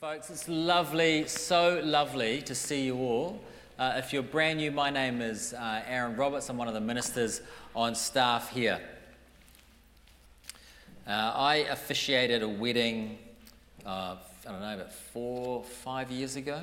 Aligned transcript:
Folks, 0.00 0.30
it's 0.30 0.48
lovely, 0.48 1.28
so 1.28 1.78
lovely 1.84 2.40
to 2.40 2.54
see 2.54 2.86
you 2.86 2.96
all. 2.96 3.38
Uh, 3.78 3.96
if 3.96 4.14
you're 4.14 4.22
brand 4.22 4.56
new, 4.56 4.70
my 4.70 4.88
name 4.88 5.20
is 5.20 5.52
uh, 5.52 5.82
Aaron 5.86 6.16
Roberts. 6.16 6.48
I'm 6.48 6.56
one 6.56 6.68
of 6.68 6.72
the 6.72 6.80
ministers 6.80 7.42
on 7.76 7.94
staff 7.94 8.48
here. 8.48 8.80
Uh, 11.06 11.10
I 11.10 11.56
officiated 11.70 12.42
a 12.42 12.48
wedding, 12.48 13.18
uh, 13.84 14.16
I 14.48 14.50
don't 14.50 14.62
know, 14.62 14.74
about 14.76 14.90
four, 14.90 15.64
five 15.64 16.10
years 16.10 16.34
ago. 16.34 16.62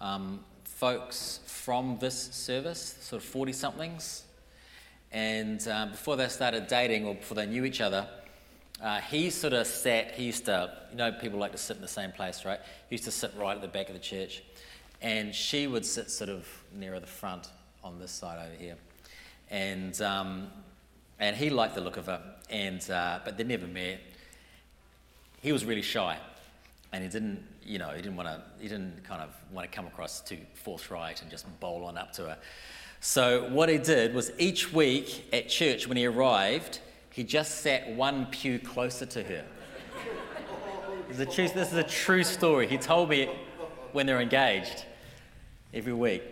Um, 0.00 0.40
folks 0.64 1.40
from 1.44 1.98
this 2.00 2.18
service, 2.18 2.96
sort 3.02 3.22
of 3.22 3.28
40 3.28 3.52
somethings, 3.52 4.22
and 5.12 5.68
uh, 5.68 5.84
before 5.90 6.16
they 6.16 6.28
started 6.28 6.66
dating 6.66 7.04
or 7.04 7.14
before 7.14 7.34
they 7.34 7.44
knew 7.44 7.66
each 7.66 7.82
other, 7.82 8.08
uh, 8.82 9.00
he 9.00 9.30
sort 9.30 9.52
of 9.52 9.66
sat, 9.66 10.12
he 10.12 10.24
used 10.24 10.46
to, 10.46 10.70
you 10.90 10.96
know, 10.96 11.12
people 11.12 11.38
like 11.38 11.52
to 11.52 11.58
sit 11.58 11.76
in 11.76 11.82
the 11.82 11.88
same 11.88 12.12
place, 12.12 12.44
right? 12.44 12.60
He 12.88 12.94
used 12.94 13.04
to 13.04 13.10
sit 13.10 13.32
right 13.38 13.54
at 13.54 13.62
the 13.62 13.68
back 13.68 13.88
of 13.88 13.94
the 13.94 14.00
church. 14.00 14.42
And 15.00 15.34
she 15.34 15.66
would 15.66 15.84
sit 15.84 16.10
sort 16.10 16.30
of 16.30 16.46
nearer 16.72 16.98
the 16.98 17.06
front 17.06 17.48
on 17.82 17.98
this 17.98 18.10
side 18.10 18.38
over 18.38 18.56
here. 18.62 18.76
And, 19.50 20.00
um, 20.00 20.48
and 21.20 21.36
he 21.36 21.50
liked 21.50 21.74
the 21.74 21.80
look 21.80 21.96
of 21.96 22.06
her, 22.06 22.20
and, 22.50 22.88
uh, 22.90 23.20
but 23.24 23.36
they 23.36 23.44
never 23.44 23.66
met. 23.66 24.00
He 25.42 25.52
was 25.52 25.64
really 25.64 25.82
shy, 25.82 26.16
and 26.92 27.04
he 27.04 27.10
didn't, 27.10 27.44
you 27.62 27.78
know, 27.78 27.90
he 27.90 28.00
didn't 28.00 28.16
want 28.16 28.28
to, 28.28 28.42
he 28.60 28.68
didn't 28.68 29.04
kind 29.04 29.20
of 29.20 29.30
want 29.52 29.70
to 29.70 29.76
come 29.76 29.86
across 29.86 30.20
too 30.20 30.38
forthright 30.54 31.22
and 31.22 31.30
just 31.30 31.46
bowl 31.60 31.84
on 31.84 31.98
up 31.98 32.12
to 32.14 32.22
her. 32.22 32.38
So 33.00 33.48
what 33.50 33.68
he 33.68 33.76
did 33.76 34.14
was 34.14 34.32
each 34.38 34.72
week 34.72 35.26
at 35.32 35.48
church 35.50 35.86
when 35.86 35.98
he 35.98 36.06
arrived, 36.06 36.80
he 37.14 37.22
just 37.22 37.60
sat 37.60 37.88
one 37.90 38.26
pew 38.26 38.58
closer 38.58 39.06
to 39.06 39.22
her. 39.22 39.44
This 41.06 41.16
is 41.16 41.20
a 41.20 41.26
true, 41.26 41.44
is 41.44 41.72
a 41.72 41.82
true 41.84 42.24
story. 42.24 42.66
He 42.66 42.76
told 42.76 43.08
me 43.08 43.30
when 43.92 44.04
they're 44.04 44.20
engaged 44.20 44.84
every 45.72 45.92
week. 45.92 46.24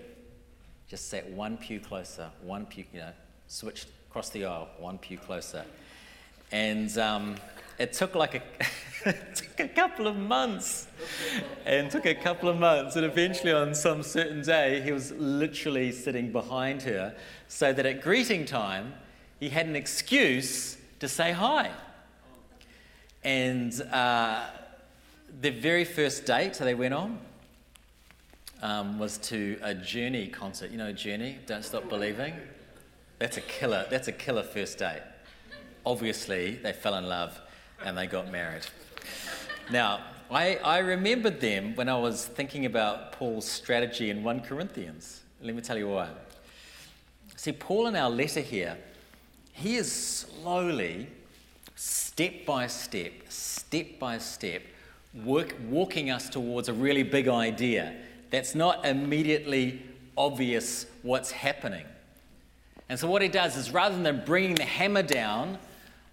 Just 0.88 1.08
sat 1.08 1.30
one 1.30 1.56
pew 1.56 1.78
closer, 1.78 2.30
one 2.42 2.66
pew, 2.66 2.84
you 2.92 2.98
know, 2.98 3.12
switched 3.46 3.86
across 4.10 4.30
the 4.30 4.44
aisle, 4.44 4.70
one 4.80 4.98
pew 4.98 5.18
closer. 5.18 5.64
And 6.50 6.98
um, 6.98 7.36
it 7.78 7.92
took 7.92 8.16
like 8.16 8.42
a, 9.04 9.12
took 9.36 9.60
a 9.60 9.68
couple 9.68 10.08
of 10.08 10.16
months. 10.16 10.88
And 11.64 11.92
took 11.92 12.06
a 12.06 12.14
couple 12.16 12.48
of 12.48 12.58
months. 12.58 12.96
And 12.96 13.04
eventually, 13.04 13.52
on 13.52 13.72
some 13.76 14.02
certain 14.02 14.42
day, 14.42 14.80
he 14.80 14.90
was 14.90 15.12
literally 15.12 15.92
sitting 15.92 16.32
behind 16.32 16.82
her 16.82 17.14
so 17.46 17.72
that 17.72 17.86
at 17.86 18.02
greeting 18.02 18.44
time, 18.44 18.94
he 19.42 19.48
had 19.48 19.66
an 19.66 19.74
excuse 19.74 20.76
to 21.00 21.08
say 21.08 21.32
hi. 21.32 21.68
And 23.24 23.72
uh, 23.90 24.44
the 25.40 25.50
very 25.50 25.84
first 25.84 26.26
date 26.26 26.54
they 26.60 26.74
went 26.74 26.94
on 26.94 27.18
um, 28.62 29.00
was 29.00 29.18
to 29.18 29.58
a 29.60 29.74
Journey 29.74 30.28
concert. 30.28 30.70
You 30.70 30.78
know 30.78 30.92
Journey, 30.92 31.40
Don't 31.44 31.64
Stop 31.64 31.88
Believing? 31.88 32.34
That's 33.18 33.36
a 33.36 33.40
killer. 33.40 33.84
That's 33.90 34.06
a 34.06 34.12
killer 34.12 34.44
first 34.44 34.78
date. 34.78 35.02
Obviously, 35.84 36.60
they 36.62 36.72
fell 36.72 36.94
in 36.94 37.08
love 37.08 37.40
and 37.84 37.98
they 37.98 38.06
got 38.06 38.30
married. 38.30 38.64
Now, 39.72 40.04
I, 40.30 40.54
I 40.58 40.78
remembered 40.78 41.40
them 41.40 41.74
when 41.74 41.88
I 41.88 41.98
was 41.98 42.26
thinking 42.26 42.64
about 42.64 43.10
Paul's 43.10 43.48
strategy 43.48 44.08
in 44.08 44.22
1 44.22 44.42
Corinthians. 44.42 45.22
Let 45.40 45.56
me 45.56 45.62
tell 45.62 45.78
you 45.78 45.88
why. 45.88 46.10
See, 47.34 47.50
Paul 47.50 47.88
in 47.88 47.96
our 47.96 48.08
letter 48.08 48.38
here 48.38 48.78
he 49.52 49.76
is 49.76 49.90
slowly, 49.92 51.06
step 51.76 52.46
by 52.46 52.66
step, 52.66 53.12
step 53.28 53.98
by 53.98 54.18
step, 54.18 54.62
work, 55.24 55.54
walking 55.68 56.10
us 56.10 56.28
towards 56.28 56.68
a 56.68 56.72
really 56.72 57.02
big 57.02 57.28
idea 57.28 57.94
that's 58.30 58.54
not 58.54 58.84
immediately 58.84 59.82
obvious 60.16 60.86
what's 61.02 61.30
happening. 61.30 61.84
And 62.88 62.98
so, 62.98 63.08
what 63.08 63.22
he 63.22 63.28
does 63.28 63.56
is 63.56 63.70
rather 63.70 64.00
than 64.02 64.24
bringing 64.24 64.54
the 64.54 64.64
hammer 64.64 65.02
down 65.02 65.58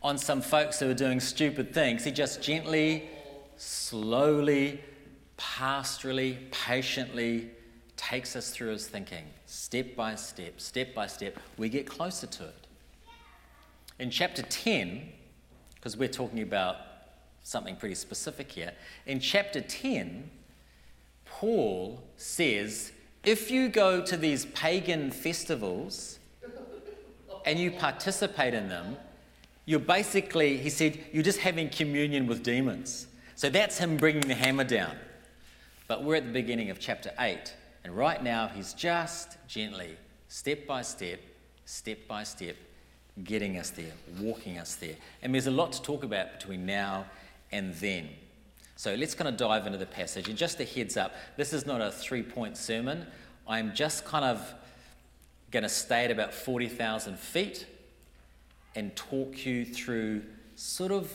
on 0.02 0.18
some 0.18 0.42
folks 0.42 0.80
who 0.80 0.90
are 0.90 0.94
doing 0.94 1.20
stupid 1.20 1.74
things, 1.74 2.04
he 2.04 2.12
just 2.12 2.42
gently, 2.42 3.10
slowly, 3.58 4.82
pastorally, 5.38 6.38
patiently 6.52 7.50
takes 7.98 8.36
us 8.36 8.52
through 8.52 8.70
his 8.70 8.88
thinking, 8.88 9.26
step 9.46 9.96
by 9.96 10.16
step, 10.16 10.60
step 10.62 10.94
by 10.94 11.08
step. 11.08 11.38
We 11.58 11.68
get 11.68 11.86
closer 11.86 12.28
to 12.28 12.44
it. 12.46 12.68
In 14.00 14.10
chapter 14.10 14.42
10, 14.42 15.02
because 15.76 15.98
we're 15.98 16.08
talking 16.08 16.42
about 16.42 16.78
something 17.44 17.76
pretty 17.76 17.96
specific 17.96 18.52
here, 18.52 18.72
in 19.06 19.20
chapter 19.20 19.62
10, 19.62 20.30
Paul 21.26 22.02
says 22.16 22.92
if 23.24 23.52
you 23.52 23.68
go 23.68 24.04
to 24.06 24.16
these 24.16 24.46
pagan 24.48 25.12
festivals 25.12 26.20
and 27.46 27.60
you 27.60 27.72
participate 27.72 28.54
in 28.54 28.70
them, 28.70 28.96
you're 29.66 29.80
basically, 29.80 30.58
he 30.58 30.70
said, 30.70 30.98
you're 31.12 31.24
just 31.24 31.40
having 31.40 31.70
communion 31.70 32.26
with 32.26 32.42
demons. 32.42 33.08
So 33.36 33.50
that's 33.50 33.78
him 33.78 33.98
bringing 33.98 34.22
the 34.22 34.34
hammer 34.34 34.64
down. 34.64 34.96
But 35.88 36.04
we're 36.04 36.16
at 36.16 36.26
the 36.26 36.32
beginning 36.32 36.70
of 36.70 36.80
chapter 36.80 37.12
8, 37.20 37.54
and 37.84 37.96
right 37.96 38.24
now 38.24 38.48
he's 38.48 38.74
just 38.74 39.38
gently, 39.48 39.98
step 40.28 40.66
by 40.66 40.82
step, 40.82 41.20
step 41.66 42.00
by 42.08 42.24
step, 42.24 42.56
getting 43.24 43.58
us 43.58 43.70
there, 43.72 43.92
walking 44.20 44.58
us 44.58 44.76
there. 44.76 44.96
And 45.22 45.34
there's 45.34 45.48
a 45.48 45.52
lot 45.52 45.72
to 45.74 45.82
talk 45.82 46.04
about 46.04 46.40
between 46.40 46.66
now 46.66 47.06
and 47.52 47.74
then. 47.76 48.10
So 48.76 48.96
let's 48.96 49.14
kind 49.14 49.28
of 49.28 49.36
dive 49.36 49.66
into 49.66 49.78
the 49.78 49.86
passage. 49.86 50.30
And 50.30 50.38
just 50.38 50.60
a 50.60 50.64
heads 50.64 50.96
up, 50.96 51.14
this 51.36 51.52
is 51.52 51.66
not 51.66 51.82
a 51.82 51.92
three 51.92 52.24
point 52.24 52.58
sermon. 52.58 53.06
I'm 53.48 53.74
just 53.74 54.06
kind 54.06 54.24
of 54.24 54.54
going 55.52 55.64
to 55.64 55.70
stay 55.70 56.06
at 56.06 56.12
about 56.12 56.34
40,000 56.34 57.18
feet 57.18 57.66
and 58.76 58.96
talk 58.96 59.46
you 59.46 59.66
through 59.66 60.22
sort 60.56 60.92
of 60.92 61.12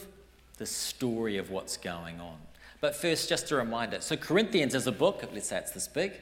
the 0.59 0.67
story 0.67 1.37
of 1.37 1.51
what's 1.51 1.77
going 1.77 2.21
on. 2.21 2.37
But 2.81 2.95
first, 2.95 3.29
just 3.29 3.51
a 3.51 3.57
reminder 3.57 4.01
so, 4.01 4.17
Corinthians 4.17 4.75
is 4.75 4.87
a 4.87 4.93
book, 4.93 5.27
let's 5.33 5.49
say 5.49 5.59
it's 5.59 5.71
this 5.71 5.89
big. 5.89 6.13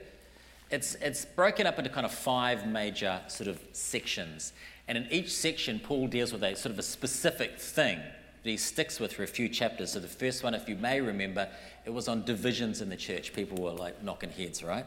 It's, 0.71 0.95
it's 0.97 1.25
broken 1.25 1.67
up 1.67 1.79
into 1.79 1.91
kind 1.91 2.07
of 2.07 2.13
five 2.13 2.67
major 2.67 3.21
sort 3.29 3.49
of 3.49 3.61
sections. 3.73 4.53
And 4.89 4.99
in 4.99 5.07
each 5.11 5.33
section, 5.33 5.79
Paul 5.79 6.09
deals 6.09 6.33
with 6.33 6.43
a 6.43 6.55
sort 6.57 6.73
of 6.73 6.79
a 6.79 6.83
specific 6.83 7.59
thing 7.59 7.99
that 7.99 8.51
he 8.51 8.57
sticks 8.57 8.99
with 8.99 9.13
for 9.13 9.23
a 9.23 9.29
few 9.29 9.49
chapters. 9.49 9.93
So 9.93 10.01
the 10.01 10.09
first 10.09 10.43
one, 10.43 10.55
if 10.55 10.69
you 10.69 10.77
may 10.77 11.01
remember, 11.01 11.49
it 11.85 11.91
was 11.91 12.09
on 12.09 12.25
divisions 12.25 12.81
in 12.81 12.89
the 12.89 12.97
church. 12.97 13.33
People 13.33 13.63
were 13.63 13.71
like 13.71 14.03
knocking 14.03 14.31
heads, 14.31 14.65
right? 14.65 14.85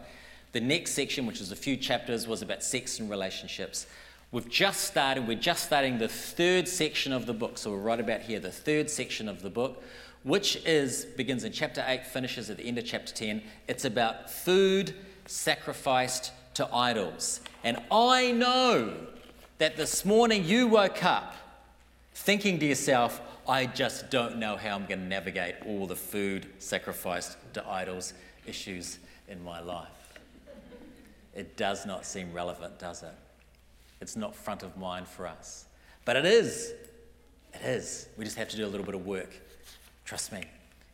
The 0.51 0.59
next 0.59 0.91
section, 0.91 1.25
which 1.25 1.39
was 1.39 1.51
a 1.51 1.55
few 1.55 1.77
chapters, 1.77 2.27
was 2.27 2.41
about 2.41 2.63
sex 2.63 2.99
and 2.99 3.09
relationships. 3.09 3.87
We've 4.31 4.49
just 4.49 4.81
started, 4.81 5.27
we're 5.27 5.37
just 5.37 5.63
starting 5.63 5.97
the 5.97 6.07
third 6.07 6.67
section 6.67 7.13
of 7.13 7.25
the 7.25 7.33
book. 7.33 7.57
So 7.57 7.71
we're 7.71 7.77
right 7.77 7.99
about 7.99 8.21
here, 8.21 8.39
the 8.39 8.51
third 8.51 8.89
section 8.89 9.29
of 9.29 9.41
the 9.41 9.49
book, 9.49 9.81
which 10.23 10.57
is 10.65 11.05
begins 11.05 11.43
in 11.43 11.53
chapter 11.53 11.83
8, 11.87 12.05
finishes 12.05 12.49
at 12.49 12.57
the 12.57 12.63
end 12.63 12.77
of 12.77 12.85
chapter 12.85 13.13
10. 13.13 13.41
It's 13.67 13.85
about 13.85 14.29
food 14.29 14.93
sacrificed 15.25 16.31
to 16.55 16.73
idols. 16.73 17.41
And 17.63 17.77
I 17.91 18.31
know 18.31 18.93
that 19.57 19.77
this 19.77 20.03
morning 20.03 20.43
you 20.43 20.67
woke 20.67 21.03
up 21.03 21.33
thinking 22.13 22.59
to 22.59 22.65
yourself, 22.65 23.21
I 23.47 23.65
just 23.65 24.09
don't 24.09 24.37
know 24.37 24.57
how 24.57 24.75
I'm 24.75 24.85
going 24.85 24.99
to 24.99 25.05
navigate 25.05 25.55
all 25.65 25.87
the 25.87 25.95
food 25.95 26.47
sacrificed 26.59 27.37
to 27.53 27.65
idols 27.67 28.13
issues 28.45 28.99
in 29.27 29.41
my 29.43 29.61
life. 29.61 30.19
It 31.33 31.55
does 31.55 31.85
not 31.85 32.05
seem 32.05 32.33
relevant, 32.33 32.79
does 32.79 33.03
it? 33.03 33.13
It's 34.01 34.15
not 34.15 34.35
front 34.35 34.63
of 34.63 34.75
mind 34.77 35.07
for 35.07 35.25
us. 35.25 35.65
But 36.03 36.17
it 36.17 36.25
is. 36.25 36.73
It 37.53 37.61
is. 37.61 38.07
We 38.17 38.25
just 38.25 38.37
have 38.37 38.49
to 38.49 38.57
do 38.57 38.65
a 38.65 38.67
little 38.67 38.85
bit 38.85 38.95
of 38.95 39.05
work. 39.05 39.29
Trust 40.03 40.31
me. 40.33 40.43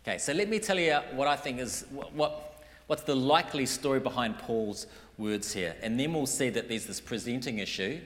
Okay, 0.06 0.18
so 0.18 0.34
let 0.34 0.50
me 0.50 0.60
tell 0.60 0.80
you 0.80 0.94
what 1.14 1.28
I 1.28 1.36
think 1.36 1.60
is 1.60 1.86
what, 1.92 2.58
what's 2.88 3.04
the 3.04 3.16
likely 3.16 3.66
story 3.66 4.00
behind 4.00 4.38
Paul's 4.38 4.88
words 5.18 5.52
here. 5.52 5.76
And 5.82 6.00
then 6.00 6.14
we'll 6.14 6.26
see 6.26 6.50
that 6.50 6.70
there's 6.70 6.86
this 6.86 7.02
presenting 7.02 7.60
issue 7.60 8.00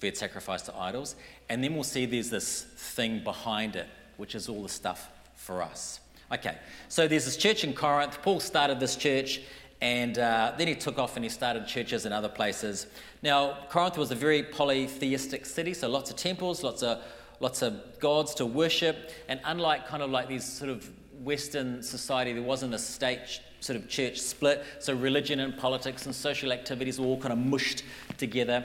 food 0.00 0.16
sacrifice 0.16 0.62
to 0.62 0.76
idols. 0.76 1.14
And 1.48 1.62
then 1.62 1.74
we'll 1.74 1.84
see 1.84 2.06
there's 2.06 2.30
this 2.30 2.62
thing 2.62 3.22
behind 3.22 3.76
it, 3.76 3.86
which 4.16 4.34
is 4.34 4.48
all 4.48 4.62
the 4.62 4.68
stuff 4.68 5.10
for 5.34 5.62
us. 5.62 6.00
Okay, 6.32 6.56
so 6.88 7.08
there's 7.08 7.24
this 7.24 7.36
church 7.36 7.64
in 7.64 7.72
Corinth. 7.74 8.22
Paul 8.22 8.40
started 8.40 8.78
this 8.78 8.96
church, 8.96 9.40
and 9.80 10.18
uh, 10.18 10.52
then 10.56 10.68
he 10.68 10.74
took 10.74 10.98
off 10.98 11.16
and 11.16 11.24
he 11.24 11.28
started 11.28 11.66
churches 11.66 12.06
in 12.06 12.12
other 12.12 12.28
places. 12.28 12.86
Now, 13.22 13.58
Corinth 13.68 13.98
was 13.98 14.10
a 14.10 14.14
very 14.14 14.42
polytheistic 14.42 15.44
city, 15.44 15.74
so 15.74 15.88
lots 15.88 16.10
of 16.10 16.16
temples, 16.16 16.62
lots 16.62 16.82
of 16.82 17.02
lots 17.40 17.62
of 17.62 17.98
gods 17.98 18.34
to 18.34 18.46
worship, 18.46 19.10
and 19.28 19.40
unlike 19.44 19.86
kind 19.86 20.02
of 20.02 20.10
like 20.10 20.28
these 20.28 20.44
sort 20.44 20.70
of 20.70 20.88
Western 21.22 21.82
society, 21.82 22.32
there 22.32 22.42
wasn't 22.42 22.74
a 22.74 22.78
state 22.78 23.40
sort 23.60 23.78
of 23.78 23.88
church 23.88 24.20
split, 24.20 24.64
so 24.78 24.94
religion 24.94 25.40
and 25.40 25.56
politics 25.56 26.06
and 26.06 26.14
social 26.14 26.52
activities 26.52 27.00
were 27.00 27.06
all 27.06 27.18
kind 27.18 27.32
of 27.32 27.38
mushed 27.38 27.82
together. 28.18 28.64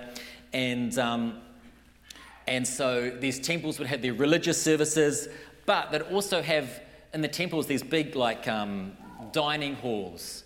And, 0.56 0.98
um, 0.98 1.42
and 2.48 2.66
so 2.66 3.10
these 3.10 3.40
temples 3.40 3.78
would 3.78 3.90
have 3.90 4.02
their 4.02 4.13
religious 4.13 4.62
services, 4.62 5.28
but 5.66 5.92
they'd 5.92 6.02
also 6.04 6.42
have 6.42 6.81
in 7.13 7.19
the 7.19 7.28
temples 7.28 7.68
these 7.68 7.84
big, 7.84 8.16
like, 8.16 8.48
um, 8.48 8.94
dining 9.34 9.75
halls. 9.75 10.46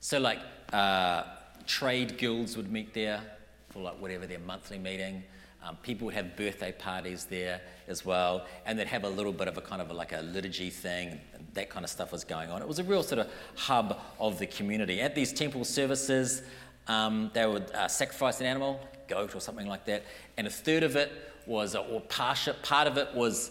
So, 0.00 0.18
like, 0.18 0.38
uh, 0.72 1.24
trade 1.66 2.16
guilds 2.16 2.56
would 2.56 2.72
meet 2.72 2.94
there 2.94 3.20
for 3.68 3.80
like 3.80 4.00
whatever 4.00 4.26
their 4.26 4.38
monthly 4.38 4.78
meeting. 4.78 5.22
Um, 5.62 5.76
people 5.82 6.06
would 6.06 6.14
have 6.14 6.36
birthday 6.36 6.72
parties 6.72 7.26
there 7.26 7.60
as 7.86 8.02
well, 8.02 8.46
and 8.64 8.78
they'd 8.78 8.86
have 8.86 9.04
a 9.04 9.08
little 9.08 9.32
bit 9.32 9.48
of 9.48 9.58
a 9.58 9.60
kind 9.60 9.82
of 9.82 9.90
a, 9.90 9.94
like 9.94 10.12
a 10.12 10.22
liturgy 10.22 10.70
thing, 10.70 11.20
and 11.34 11.46
that 11.52 11.68
kind 11.68 11.84
of 11.84 11.90
stuff 11.90 12.12
was 12.12 12.24
going 12.24 12.50
on. 12.50 12.62
It 12.62 12.68
was 12.68 12.78
a 12.78 12.84
real 12.84 13.02
sort 13.02 13.18
of 13.18 13.30
hub 13.56 13.98
of 14.18 14.38
the 14.38 14.46
community. 14.46 15.02
At 15.02 15.14
these 15.14 15.34
temple 15.34 15.64
services, 15.64 16.42
um, 16.86 17.30
they 17.34 17.46
would 17.46 17.70
uh, 17.72 17.88
sacrifice 17.88 18.40
an 18.40 18.46
animal, 18.46 18.80
goat 19.08 19.34
or 19.34 19.40
something 19.40 19.66
like 19.66 19.84
that, 19.86 20.04
and 20.36 20.46
a 20.46 20.50
third 20.50 20.82
of 20.82 20.96
it 20.96 21.12
was, 21.46 21.74
or 21.74 22.00
partial, 22.02 22.54
part 22.62 22.86
of 22.86 22.96
it 22.96 23.14
was 23.14 23.50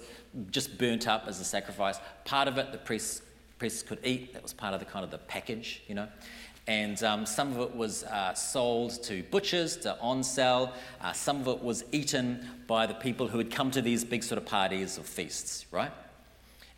just 0.52 0.78
burnt 0.78 1.08
up 1.08 1.26
as 1.28 1.40
a 1.40 1.44
sacrifice. 1.46 2.00
Part 2.26 2.48
of 2.48 2.58
it 2.58 2.72
the 2.72 2.78
priests, 2.78 3.22
priests 3.60 3.84
could 3.84 4.00
eat. 4.04 4.34
That 4.34 4.44
was 4.44 4.54
part 4.54 4.74
of 4.74 4.80
the 4.80 4.86
kind 4.86 5.06
of 5.06 5.12
the 5.12 5.20
package, 5.20 5.84
you 5.88 5.96
know. 5.96 6.08
And 6.66 7.04
um, 7.04 7.26
some 7.26 7.52
of 7.52 7.60
it 7.60 7.76
was 7.76 8.04
uh, 8.06 8.34
sold 8.34 9.04
to 9.04 9.22
butchers 9.24 9.76
to 9.78 10.00
on 10.00 10.24
sell. 10.24 10.74
Uh, 11.02 11.12
some 11.12 11.42
of 11.42 11.48
it 11.50 11.62
was 11.62 11.84
eaten 11.92 12.48
by 12.68 12.88
the 12.88 12.94
people 12.94 13.28
who 13.28 13.38
had 13.38 13.52
come 13.52 13.70
to 13.72 13.82
these 13.82 14.06
big 14.06 14.24
sort 14.24 14.38
of 14.38 14.46
parties 14.46 14.98
or 14.98 15.04
feasts, 15.04 15.66
right? 15.72 15.92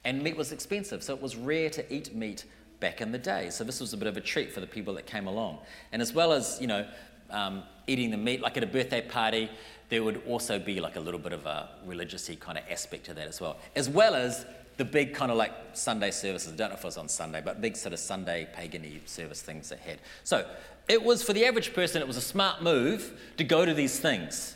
And 0.04 0.24
meat 0.24 0.38
was 0.38 0.52
expensive, 0.52 1.04
so 1.04 1.14
it 1.14 1.22
was 1.22 1.36
rare 1.36 1.70
to 1.72 1.94
eat 1.94 2.16
meat 2.16 2.46
back 2.80 3.00
in 3.00 3.12
the 3.12 3.18
day. 3.18 3.50
So 3.52 3.64
this 3.64 3.80
was 3.80 3.94
a 3.94 3.98
bit 3.98 4.08
of 4.08 4.18
a 4.18 4.22
treat 4.22 4.52
for 4.52 4.60
the 4.60 4.68
people 4.68 4.96
that 4.96 5.06
came 5.06 5.28
along. 5.28 5.60
And 5.92 6.02
as 6.02 6.14
well 6.14 6.34
as, 6.34 6.60
you 6.60 6.68
know, 6.68 6.88
um, 7.30 7.64
eating 7.88 8.12
the 8.12 8.18
meat, 8.18 8.42
like 8.42 8.58
at 8.58 8.64
a 8.64 8.68
birthday 8.68 9.02
party, 9.02 9.50
there 9.90 10.04
would 10.04 10.22
also 10.28 10.60
be 10.60 10.80
like 10.80 10.96
a 10.96 11.00
little 11.00 11.20
bit 11.20 11.34
of 11.34 11.46
a 11.46 11.70
religious 11.86 12.30
kind 12.40 12.58
of 12.58 12.64
aspect 12.70 13.06
to 13.06 13.14
that 13.14 13.28
as 13.28 13.40
well, 13.40 13.58
as 13.76 13.90
well 13.90 14.16
as 14.16 14.46
the 14.78 14.86
big 14.86 15.14
kind 15.14 15.32
of 15.32 15.38
like 15.38 15.54
Sunday 15.74 16.12
services. 16.12 16.52
I 16.52 16.56
don't 16.56 16.70
know 16.70 16.76
if 16.76 16.82
it 16.82 16.86
was 16.86 16.98
on 16.98 17.08
Sunday, 17.08 17.42
but 17.44 17.62
big 17.62 17.78
sort 17.78 17.94
of 17.94 18.00
Sunday 18.00 18.48
pagan 18.54 18.84
service 19.06 19.42
things 19.42 19.70
they 19.70 19.78
had. 19.78 20.00
So 20.24 20.46
it 20.88 21.02
was 21.02 21.24
for 21.24 21.34
the 21.34 21.46
average 21.46 21.74
person, 21.74 22.02
it 22.02 22.08
was 22.08 22.18
a 22.18 22.22
smart 22.22 22.62
move 22.62 23.20
to 23.38 23.44
go 23.44 23.66
to 23.66 23.74
these 23.74 24.00
things. 24.00 24.56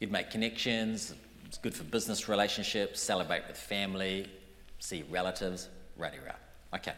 You'd 0.00 0.12
make 0.12 0.30
connections, 0.30 1.14
it's 1.46 1.58
good 1.58 1.74
for 1.74 1.84
business 1.84 2.28
relationships, 2.28 3.00
celebrate 3.00 3.46
with 3.46 3.56
family, 3.56 4.28
see 4.78 5.04
relatives, 5.10 5.68
ruddy 5.96 6.18
rah. 6.24 6.34
Okay. 6.76 6.94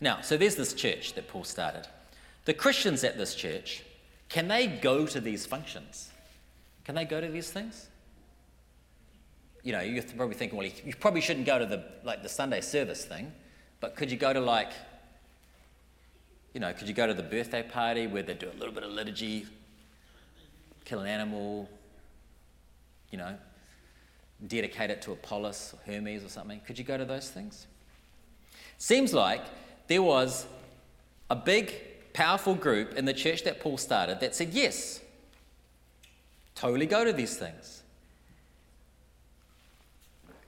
Now, 0.00 0.20
so 0.22 0.36
there's 0.36 0.56
this 0.56 0.72
church 0.72 1.14
that 1.14 1.28
Paul 1.28 1.44
started. 1.44 1.86
The 2.46 2.54
Christians 2.54 3.04
at 3.04 3.18
this 3.18 3.34
church, 3.34 3.84
can 4.30 4.48
they 4.48 4.66
go 4.66 5.06
to 5.06 5.20
these 5.20 5.44
functions? 5.44 6.08
Can 6.84 6.94
they 6.94 7.04
go 7.04 7.20
to 7.20 7.28
these 7.28 7.50
things? 7.50 7.88
You 9.62 9.72
know, 9.72 9.80
you're 9.80 10.02
probably 10.02 10.34
thinking, 10.34 10.56
well, 10.56 10.66
you 10.66 10.94
probably 10.98 11.20
shouldn't 11.20 11.44
go 11.44 11.58
to 11.58 11.66
the 11.66 11.84
like 12.02 12.22
the 12.22 12.28
Sunday 12.30 12.62
service 12.62 13.04
thing, 13.04 13.30
but 13.80 13.94
could 13.94 14.10
you 14.10 14.16
go 14.16 14.32
to 14.32 14.40
like, 14.40 14.72
you 16.54 16.60
know, 16.60 16.72
could 16.72 16.88
you 16.88 16.94
go 16.94 17.06
to 17.06 17.12
the 17.12 17.22
birthday 17.22 17.62
party 17.62 18.06
where 18.06 18.22
they 18.22 18.32
do 18.32 18.48
a 18.48 18.56
little 18.58 18.72
bit 18.72 18.84
of 18.84 18.90
liturgy, 18.90 19.46
kill 20.86 21.00
an 21.00 21.08
animal, 21.08 21.68
you 23.10 23.18
know, 23.18 23.36
dedicate 24.46 24.90
it 24.90 25.02
to 25.02 25.12
Apollos 25.12 25.74
or 25.74 25.92
Hermes 25.92 26.24
or 26.24 26.28
something? 26.28 26.60
Could 26.60 26.78
you 26.78 26.84
go 26.84 26.96
to 26.96 27.04
those 27.04 27.28
things? 27.28 27.66
Seems 28.78 29.12
like 29.12 29.42
there 29.88 30.02
was 30.02 30.46
a 31.28 31.36
big, 31.36 31.74
powerful 32.12 32.54
group 32.54 32.94
in 32.94 33.04
the 33.04 33.12
church 33.12 33.44
that 33.44 33.60
Paul 33.60 33.78
started 33.78 34.20
that 34.20 34.34
said, 34.34 34.50
yes, 34.50 35.00
totally 36.54 36.86
go 36.86 37.04
to 37.04 37.12
these 37.12 37.36
things. 37.36 37.82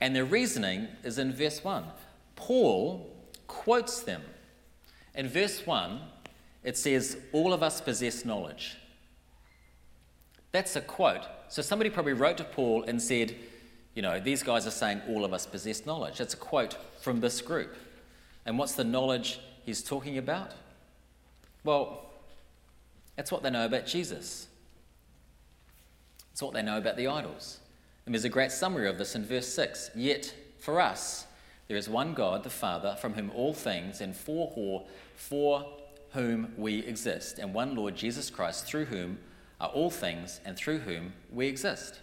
And 0.01 0.17
their 0.17 0.25
reasoning 0.25 0.89
is 1.05 1.19
in 1.19 1.33
verse 1.33 1.63
1. 1.63 1.85
Paul 2.35 3.09
quotes 3.47 4.01
them. 4.01 4.23
In 5.15 5.29
verse 5.29 5.65
1, 5.65 6.01
it 6.65 6.77
says, 6.77 7.19
All 7.33 7.53
of 7.53 7.63
us 7.63 7.81
possess 7.81 8.25
knowledge. 8.25 8.77
That's 10.51 10.75
a 10.75 10.81
quote. 10.81 11.27
So 11.49 11.63
somebody 11.63 11.89
probably 11.91 12.15
wrote 12.15 12.39
to 12.39 12.45
Paul 12.45 12.83
and 12.85 13.01
said, 13.01 13.37
You 13.95 14.03
know, 14.03 14.19
these 14.19 14.43
guys 14.43 14.67
are 14.67 14.73
saying 14.73 15.03
all 15.09 15.25
of 15.25 15.33
us 15.33 15.47
possess 15.47 15.87
knowledge. 15.87 16.19
That's 16.19 16.35
a 16.35 16.39
quote 16.39 16.77
from 17.01 17.21
this 17.21 17.41
group. 17.41 17.77
And 18.45 18.59
what's 18.59 18.75
the 18.75 18.85
knowledge 18.85 19.39
he's 19.65 19.83
talking 19.83 20.19
about? 20.19 20.53
Well, 21.65 22.11
that's 23.17 23.31
what 23.31 23.43
they 23.43 23.51
know 23.51 23.67
about 23.67 23.87
Jesus. 23.87 24.49
It's 26.33 26.43
what 26.43 26.55
they 26.55 26.63
know 26.63 26.79
about 26.79 26.97
the 26.97 27.09
idols. 27.09 27.61
And 28.07 28.15
there's 28.15 28.25
a 28.25 28.31
great 28.31 28.51
summary 28.51 28.89
of 28.89 28.99
this 28.99 29.15
in 29.15 29.25
verse 29.25 29.47
6. 29.49 29.91
Yet, 29.95 30.35
for 30.59 30.81
us, 30.81 31.27
there 31.69 31.77
is 31.77 31.89
one 31.89 32.15
God, 32.15 32.43
the 32.43 32.51
Father, 32.51 32.97
from 33.01 33.15
whom 33.15 33.31
all 33.31 33.55
things 33.55 34.01
and 34.01 34.17
for, 34.17 34.85
for 35.15 35.67
whom 36.13 36.53
we 36.57 36.81
exist, 36.81 37.39
and 37.39 37.55
one 37.55 37.75
Lord 37.75 37.97
Jesus 37.97 38.29
Christ, 38.29 38.67
through 38.67 38.87
whom 38.87 39.19
are 39.61 39.71
all 39.71 39.91
things 39.91 40.41
and 40.45 40.57
through 40.57 40.81
whom 40.81 41.13
we 41.31 41.47
exist. 41.47 42.01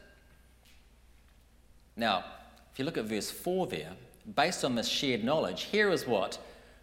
Now, 1.96 2.24
if 2.72 2.80
you 2.80 2.86
look 2.86 2.98
at 2.98 3.06
verse 3.06 3.30
4 3.30 3.68
there, 3.68 3.92
based 4.36 4.64
on 4.64 4.76
this 4.76 4.88
shared 4.88 5.24
knowledge, 5.24 5.64
here 5.64 5.90
is 5.90 6.08
what 6.08 6.40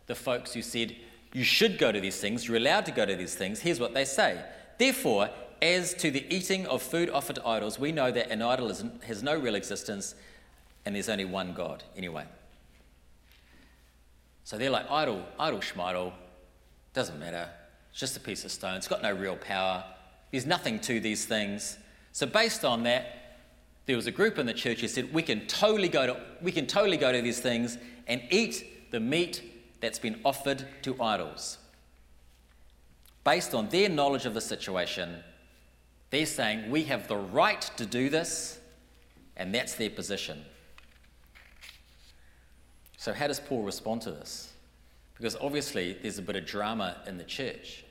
the 0.07 0.15
folks 0.15 0.53
who 0.53 0.63
said, 0.63 0.95
You 1.33 1.45
should 1.45 1.79
go 1.79 1.93
to 1.93 2.01
these 2.01 2.21
things, 2.21 2.47
you're 2.47 2.57
allowed 2.57 2.87
to 2.87 2.93
go 2.93 3.05
to 3.05 3.15
these 3.17 3.35
things, 3.35 3.61
here's 3.61 3.81
what 3.81 3.95
they 3.95 4.05
say. 4.05 4.43
Therefore, 4.79 5.29
as 5.61 5.95
to 5.95 6.11
the 6.11 6.25
eating 6.35 6.67
of 6.67 6.83
food 6.83 7.11
offered 7.11 7.37
to 7.37 7.47
idols, 7.47 7.79
we 7.79 7.93
know 7.93 8.11
that 8.11 8.31
an 8.31 8.43
idol 8.43 8.73
has 9.05 9.23
no 9.23 9.37
real 9.37 9.55
existence 9.55 10.15
and 10.85 10.95
there's 10.95 11.09
only 11.09 11.25
one 11.25 11.53
God 11.53 11.83
anyway. 11.97 12.25
So 14.45 14.57
they're 14.57 14.71
like, 14.71 14.89
idol, 14.91 15.25
idol 15.39 15.61
schmidol, 15.61 16.13
doesn't 16.95 17.19
matter. 17.19 17.49
It's 17.91 17.99
just 17.99 18.17
a 18.17 18.21
piece 18.21 18.45
of 18.45 18.53
stone. 18.53 18.75
It's 18.75 18.87
got 18.87 19.03
no 19.03 19.13
real 19.13 19.37
power. 19.37 19.85
There's 20.31 20.47
nothing 20.47 20.79
to 20.81 21.01
these 21.01 21.25
things. 21.25 21.79
So 22.13 22.27
based 22.27 22.65
on 22.65 22.85
that, 22.85 23.39
there 23.87 23.97
was 23.97 24.07
a 24.07 24.13
group 24.13 24.39
in 24.39 24.47
the 24.47 24.55
church 24.55 24.81
who 24.81 24.89
said, 24.89 25.13
we 25.13 25.23
can 25.23 25.47
totally 25.47 25.89
go 25.89 26.07
to, 26.07 26.21
we 26.41 26.53
can 26.53 26.67
totally 26.67 26.97
go 26.97 27.11
to 27.13 27.23
these 27.23 27.41
things 27.41 27.79
and 28.07 28.23
eat 28.31 28.91
the 28.93 29.01
meat 29.01 29.43
that's 29.87 30.01
been 30.01 30.19
offered 30.25 30.65
to 30.83 31.01
idols. 31.01 31.59
Based 33.23 33.55
on 33.55 33.69
their 33.69 33.89
knowledge 33.89 34.27
of 34.27 34.35
the 34.35 34.41
situation, 34.41 35.23
they're 36.11 36.27
saying 36.27 36.73
we 36.73 36.83
have 36.83 37.07
the 37.07 37.17
right 37.17 37.61
to 37.77 37.87
do 37.87 38.11
this, 38.11 38.59
and 39.37 39.55
that's 39.55 39.77
their 39.77 39.91
position. 39.91 40.45
So, 42.97 43.13
how 43.13 43.29
does 43.29 43.39
Paul 43.39 43.63
respond 43.63 44.03
to 44.03 44.11
this? 44.11 44.53
Because 45.17 45.37
obviously 45.41 45.97
there's 46.03 46.19
a 46.19 46.23
bit 46.23 46.35
of 46.35 46.45
drama 46.45 46.97
in 47.07 47.17
the 47.17 47.23
church. 47.23 47.85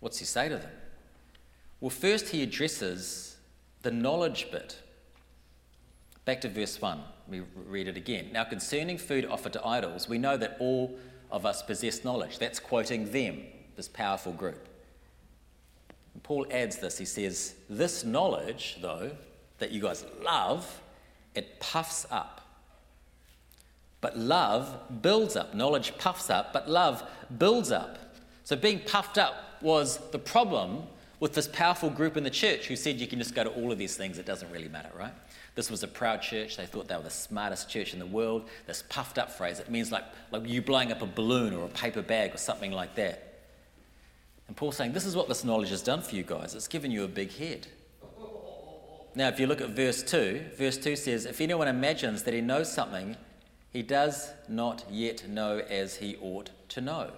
What's 0.00 0.18
he 0.18 0.24
say 0.24 0.48
to 0.48 0.56
them? 0.56 0.72
Well, 1.82 1.90
first 1.90 2.30
he 2.30 2.42
addresses 2.42 3.36
the 3.82 3.90
knowledge 3.90 4.50
bit. 4.50 4.78
Back 6.26 6.40
to 6.40 6.48
verse 6.48 6.82
1, 6.82 7.00
we 7.28 7.42
read 7.54 7.86
it 7.86 7.96
again. 7.96 8.30
Now, 8.32 8.42
concerning 8.42 8.98
food 8.98 9.24
offered 9.24 9.52
to 9.52 9.64
idols, 9.64 10.08
we 10.08 10.18
know 10.18 10.36
that 10.36 10.56
all 10.58 10.98
of 11.30 11.46
us 11.46 11.62
possess 11.62 12.04
knowledge. 12.04 12.38
That's 12.38 12.58
quoting 12.58 13.12
them, 13.12 13.42
this 13.76 13.86
powerful 13.86 14.32
group. 14.32 14.68
And 16.14 16.22
Paul 16.24 16.44
adds 16.50 16.78
this. 16.78 16.98
He 16.98 17.04
says, 17.04 17.54
This 17.70 18.04
knowledge, 18.04 18.78
though, 18.82 19.12
that 19.58 19.70
you 19.70 19.80
guys 19.80 20.04
love, 20.24 20.80
it 21.36 21.60
puffs 21.60 22.06
up. 22.10 22.40
But 24.00 24.18
love 24.18 25.02
builds 25.02 25.36
up. 25.36 25.54
Knowledge 25.54 25.96
puffs 25.96 26.28
up, 26.28 26.52
but 26.52 26.68
love 26.68 27.04
builds 27.38 27.70
up. 27.70 27.98
So 28.42 28.56
being 28.56 28.80
puffed 28.80 29.16
up 29.16 29.34
was 29.62 29.98
the 30.10 30.18
problem 30.18 30.82
with 31.20 31.34
this 31.34 31.48
powerful 31.48 31.88
group 31.88 32.16
in 32.16 32.24
the 32.24 32.30
church 32.30 32.66
who 32.66 32.74
said 32.74 32.96
you 32.96 33.06
can 33.06 33.20
just 33.20 33.34
go 33.34 33.44
to 33.44 33.50
all 33.50 33.70
of 33.70 33.78
these 33.78 33.96
things, 33.96 34.18
it 34.18 34.26
doesn't 34.26 34.50
really 34.50 34.68
matter, 34.68 34.90
right? 34.98 35.14
This 35.56 35.70
was 35.70 35.82
a 35.82 35.88
proud 35.88 36.20
church. 36.20 36.58
They 36.58 36.66
thought 36.66 36.86
they 36.86 36.96
were 36.96 37.02
the 37.02 37.10
smartest 37.10 37.68
church 37.70 37.94
in 37.94 37.98
the 37.98 38.06
world. 38.06 38.44
This 38.66 38.84
puffed 38.88 39.16
up 39.18 39.32
phrase, 39.32 39.58
it 39.58 39.70
means 39.70 39.90
like, 39.90 40.04
like 40.30 40.46
you 40.46 40.60
blowing 40.60 40.92
up 40.92 41.00
a 41.00 41.06
balloon 41.06 41.54
or 41.54 41.64
a 41.64 41.68
paper 41.68 42.02
bag 42.02 42.34
or 42.34 42.38
something 42.38 42.72
like 42.72 42.94
that. 42.96 43.22
And 44.46 44.56
Paul's 44.56 44.76
saying, 44.76 44.92
This 44.92 45.06
is 45.06 45.16
what 45.16 45.28
this 45.28 45.44
knowledge 45.44 45.70
has 45.70 45.82
done 45.82 46.02
for 46.02 46.14
you 46.14 46.22
guys. 46.22 46.54
It's 46.54 46.68
given 46.68 46.90
you 46.90 47.04
a 47.04 47.08
big 47.08 47.32
head. 47.32 47.66
Now, 49.14 49.28
if 49.28 49.40
you 49.40 49.46
look 49.46 49.62
at 49.62 49.70
verse 49.70 50.02
2, 50.02 50.42
verse 50.58 50.76
2 50.76 50.94
says, 50.94 51.24
If 51.24 51.40
anyone 51.40 51.68
imagines 51.68 52.22
that 52.24 52.34
he 52.34 52.42
knows 52.42 52.70
something, 52.70 53.16
he 53.72 53.82
does 53.82 54.30
not 54.46 54.84
yet 54.90 55.26
know 55.26 55.62
as 55.70 55.96
he 55.96 56.16
ought 56.16 56.50
to 56.68 56.82
know. 56.82 57.12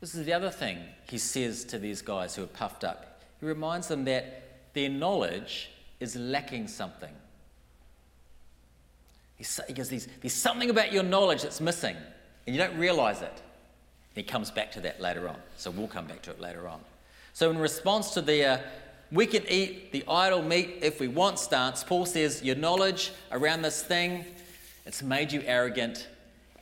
This 0.00 0.14
is 0.14 0.24
the 0.24 0.32
other 0.32 0.50
thing 0.50 0.78
he 1.08 1.18
says 1.18 1.64
to 1.64 1.78
these 1.78 2.02
guys 2.02 2.36
who 2.36 2.44
are 2.44 2.46
puffed 2.46 2.84
up. 2.84 3.20
He 3.40 3.46
reminds 3.46 3.88
them 3.88 4.04
that 4.04 4.72
their 4.72 4.88
knowledge 4.88 5.70
is 6.00 6.16
lacking 6.16 6.66
something. 6.66 7.12
He 9.36 9.72
goes, 9.72 9.88
there's, 9.88 10.08
there's 10.20 10.34
something 10.34 10.68
about 10.68 10.92
your 10.92 11.02
knowledge 11.02 11.42
that's 11.42 11.60
missing, 11.60 11.96
and 12.46 12.54
you 12.54 12.60
don't 12.60 12.76
realize 12.76 13.22
it. 13.22 13.42
He 14.14 14.22
comes 14.22 14.50
back 14.50 14.72
to 14.72 14.80
that 14.80 15.00
later 15.00 15.28
on. 15.28 15.36
So 15.56 15.70
we'll 15.70 15.88
come 15.88 16.06
back 16.06 16.22
to 16.22 16.30
it 16.30 16.40
later 16.40 16.68
on. 16.68 16.80
So, 17.32 17.48
in 17.48 17.58
response 17.58 18.10
to 18.14 18.22
the 18.22 18.44
uh, 18.44 18.58
we 19.12 19.26
can 19.26 19.44
eat 19.48 19.92
the 19.92 20.04
idol 20.08 20.42
meat 20.42 20.78
if 20.82 21.00
we 21.00 21.08
want 21.08 21.38
stance, 21.38 21.82
Paul 21.82 22.06
says, 22.06 22.42
Your 22.42 22.56
knowledge 22.56 23.12
around 23.32 23.62
this 23.62 23.82
thing, 23.82 24.24
it's 24.86 25.02
made 25.02 25.32
you 25.32 25.42
arrogant 25.44 26.08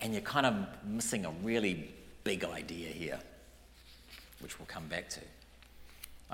and 0.01 0.13
you're 0.13 0.23
kind 0.23 0.47
of 0.47 0.55
missing 0.85 1.25
a 1.25 1.31
really 1.43 1.93
big 2.25 2.45
idea 2.45 2.89
here, 2.89 3.19
which 4.41 4.59
we'll 4.59 4.67
come 4.67 4.87
back 4.87 5.09
to. 5.11 5.21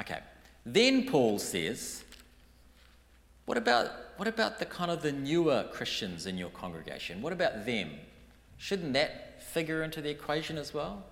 Okay. 0.00 0.18
Then 0.66 1.06
Paul 1.06 1.38
says, 1.38 2.03
what 3.54 3.62
about, 3.62 3.92
what 4.16 4.26
about 4.26 4.58
the 4.58 4.66
kind 4.66 4.90
of 4.90 5.00
the 5.00 5.12
newer 5.12 5.64
Christians 5.70 6.26
in 6.26 6.36
your 6.36 6.50
congregation? 6.50 7.22
What 7.22 7.32
about 7.32 7.64
them? 7.64 7.92
Shouldn't 8.58 8.94
that 8.94 9.44
figure 9.44 9.84
into 9.84 10.00
the 10.00 10.10
equation 10.10 10.58
as 10.58 10.74
well? 10.74 11.04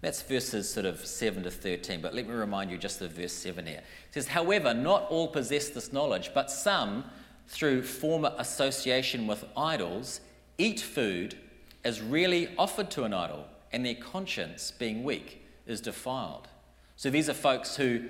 That's 0.00 0.22
verses 0.22 0.72
sort 0.72 0.86
of 0.86 1.04
7 1.04 1.42
to 1.42 1.50
13, 1.50 2.00
but 2.00 2.14
let 2.14 2.26
me 2.26 2.32
remind 2.32 2.70
you 2.70 2.78
just 2.78 3.02
of 3.02 3.10
verse 3.10 3.34
7 3.34 3.66
here. 3.66 3.80
It 3.80 4.14
says, 4.14 4.28
However, 4.28 4.72
not 4.72 5.06
all 5.10 5.28
possess 5.28 5.68
this 5.68 5.92
knowledge, 5.92 6.30
but 6.32 6.50
some, 6.50 7.04
through 7.48 7.82
former 7.82 8.32
association 8.38 9.26
with 9.26 9.44
idols, 9.58 10.22
eat 10.56 10.80
food 10.80 11.36
as 11.84 12.00
really 12.00 12.48
offered 12.56 12.90
to 12.92 13.04
an 13.04 13.12
idol, 13.12 13.44
and 13.72 13.84
their 13.84 13.94
conscience, 13.94 14.70
being 14.70 15.04
weak, 15.04 15.44
is 15.66 15.82
defiled. 15.82 16.48
So 16.96 17.10
these 17.10 17.28
are 17.28 17.34
folks 17.34 17.76
who 17.76 18.04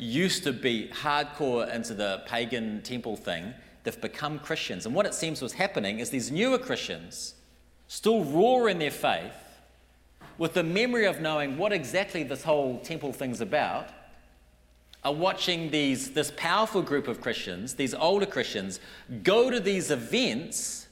used 0.00 0.44
to 0.44 0.52
be 0.52 0.90
hardcore 0.92 1.72
into 1.72 1.94
the 1.94 2.22
pagan 2.26 2.82
temple 2.82 3.16
thing. 3.16 3.54
They've 3.84 4.00
become 4.00 4.38
Christians. 4.38 4.86
And 4.86 4.94
what 4.94 5.06
it 5.06 5.14
seems 5.14 5.42
was 5.42 5.52
happening 5.52 5.98
is 5.98 6.10
these 6.10 6.30
newer 6.30 6.58
Christians, 6.58 7.34
still 7.88 8.24
raw 8.24 8.66
in 8.66 8.78
their 8.78 8.90
faith, 8.90 9.34
with 10.38 10.54
the 10.54 10.62
memory 10.62 11.06
of 11.06 11.20
knowing 11.20 11.58
what 11.58 11.72
exactly 11.72 12.22
this 12.22 12.42
whole 12.42 12.80
temple 12.80 13.12
thing's 13.12 13.40
about, 13.40 13.88
are 15.04 15.14
watching 15.14 15.70
these, 15.70 16.10
this 16.12 16.32
powerful 16.36 16.82
group 16.82 17.08
of 17.08 17.20
Christians, 17.20 17.74
these 17.74 17.94
older 17.94 18.26
Christians, 18.26 18.80
go 19.22 19.50
to 19.50 19.60
these 19.60 19.90
events 19.90 20.88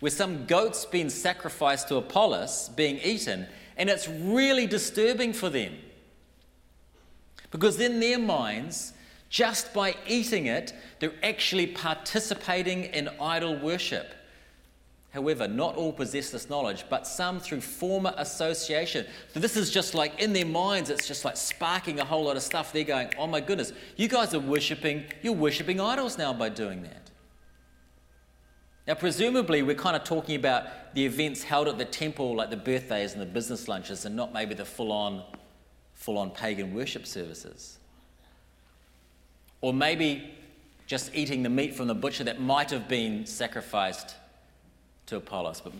where 0.00 0.10
some 0.10 0.46
goat's 0.46 0.84
been 0.84 1.10
sacrificed 1.10 1.88
to 1.88 1.96
Apollos 1.96 2.70
being 2.76 2.98
eaten, 2.98 3.46
and 3.76 3.88
it's 3.88 4.08
really 4.08 4.66
disturbing 4.66 5.32
for 5.32 5.50
them. 5.50 5.74
Because 7.50 7.80
in 7.80 8.00
their 8.00 8.18
minds, 8.18 8.92
just 9.30 9.72
by 9.74 9.94
eating 10.06 10.46
it, 10.46 10.72
they're 11.00 11.12
actually 11.22 11.66
participating 11.66 12.84
in 12.84 13.08
idol 13.20 13.58
worship. 13.58 14.14
However, 15.10 15.48
not 15.48 15.76
all 15.76 15.92
possess 15.92 16.30
this 16.30 16.50
knowledge, 16.50 16.84
but 16.90 17.06
some 17.06 17.40
through 17.40 17.62
former 17.62 18.12
association. 18.18 19.06
So, 19.32 19.40
this 19.40 19.56
is 19.56 19.70
just 19.70 19.94
like 19.94 20.20
in 20.20 20.34
their 20.34 20.46
minds, 20.46 20.90
it's 20.90 21.08
just 21.08 21.24
like 21.24 21.36
sparking 21.36 21.98
a 21.98 22.04
whole 22.04 22.24
lot 22.24 22.36
of 22.36 22.42
stuff. 22.42 22.72
They're 22.72 22.84
going, 22.84 23.10
oh 23.18 23.26
my 23.26 23.40
goodness, 23.40 23.72
you 23.96 24.06
guys 24.06 24.34
are 24.34 24.38
worshipping, 24.38 25.04
you're 25.22 25.32
worshipping 25.32 25.80
idols 25.80 26.18
now 26.18 26.34
by 26.34 26.50
doing 26.50 26.82
that. 26.82 27.10
Now, 28.86 28.94
presumably, 28.94 29.62
we're 29.62 29.76
kind 29.76 29.96
of 29.96 30.04
talking 30.04 30.36
about 30.36 30.94
the 30.94 31.04
events 31.04 31.42
held 31.42 31.68
at 31.68 31.78
the 31.78 31.84
temple, 31.84 32.36
like 32.36 32.50
the 32.50 32.56
birthdays 32.56 33.12
and 33.12 33.20
the 33.20 33.26
business 33.26 33.66
lunches, 33.68 34.04
and 34.04 34.14
not 34.14 34.32
maybe 34.32 34.54
the 34.54 34.64
full 34.64 34.92
on 34.92 35.22
full 35.98 36.16
on 36.16 36.30
pagan 36.30 36.72
worship 36.72 37.06
services. 37.06 37.76
Or 39.60 39.74
maybe 39.74 40.32
just 40.86 41.14
eating 41.14 41.42
the 41.42 41.50
meat 41.50 41.74
from 41.74 41.88
the 41.88 41.94
butcher 41.94 42.24
that 42.24 42.40
might 42.40 42.70
have 42.70 42.88
been 42.88 43.26
sacrificed 43.26 44.14
to 45.06 45.16
Apollos, 45.16 45.60
but 45.60 45.72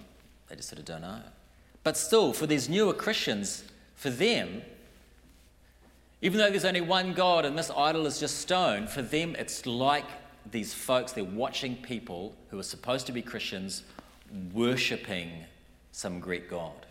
they 0.49 0.57
just 0.57 0.69
sort 0.69 0.81
of 0.81 0.85
don't 0.85 1.03
know. 1.03 1.21
But 1.85 1.97
still, 1.97 2.33
for 2.33 2.47
these 2.47 2.69
newer 2.69 2.93
Christians, 2.93 3.63
for 3.95 4.11
them, 4.11 4.63
even 6.21 6.39
though 6.39 6.51
there's 6.51 6.65
only 6.65 6.81
one 6.81 7.15
God 7.15 7.45
and 7.45 7.57
this 7.57 7.71
idol 7.71 8.05
is 8.07 8.19
just 8.19 8.39
stone, 8.39 8.89
for 8.89 9.03
them 9.03 9.37
it's 9.39 9.67
like 9.67 10.05
these 10.51 10.75
folks, 10.75 11.13
they're 11.13 11.23
watching 11.23 11.77
people 11.77 12.35
who 12.51 12.59
are 12.59 12.65
supposed 12.65 13.07
to 13.07 13.13
be 13.13 13.23
Christians 13.23 13.85
worshipping 14.53 15.45
some 15.93 16.19
Greek 16.19 16.51
God. 16.51 16.87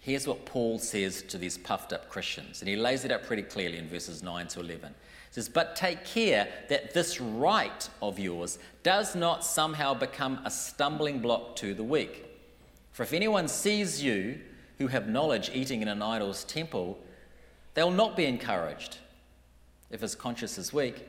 Here's 0.00 0.26
what 0.26 0.46
Paul 0.46 0.78
says 0.78 1.22
to 1.22 1.38
these 1.38 1.58
puffed 1.58 1.92
up 1.92 2.08
Christians, 2.08 2.60
and 2.60 2.68
he 2.68 2.76
lays 2.76 3.04
it 3.04 3.12
out 3.12 3.24
pretty 3.24 3.42
clearly 3.42 3.78
in 3.78 3.88
verses 3.88 4.22
9 4.22 4.46
to 4.48 4.60
11. 4.60 4.94
He 5.28 5.34
says, 5.34 5.48
But 5.48 5.76
take 5.76 6.04
care 6.04 6.48
that 6.68 6.94
this 6.94 7.20
right 7.20 7.88
of 8.00 8.18
yours 8.18 8.58
does 8.82 9.14
not 9.14 9.44
somehow 9.44 9.94
become 9.94 10.40
a 10.44 10.50
stumbling 10.50 11.20
block 11.20 11.56
to 11.56 11.74
the 11.74 11.84
weak. 11.84 12.24
For 12.92 13.02
if 13.02 13.12
anyone 13.12 13.48
sees 13.48 14.02
you 14.02 14.40
who 14.78 14.86
have 14.86 15.08
knowledge 15.08 15.50
eating 15.52 15.82
in 15.82 15.88
an 15.88 16.02
idol's 16.02 16.44
temple, 16.44 16.98
they'll 17.74 17.90
not 17.90 18.16
be 18.16 18.24
encouraged, 18.24 18.98
if 19.90 20.00
his 20.00 20.14
conscience 20.14 20.58
is 20.58 20.72
weak, 20.72 21.06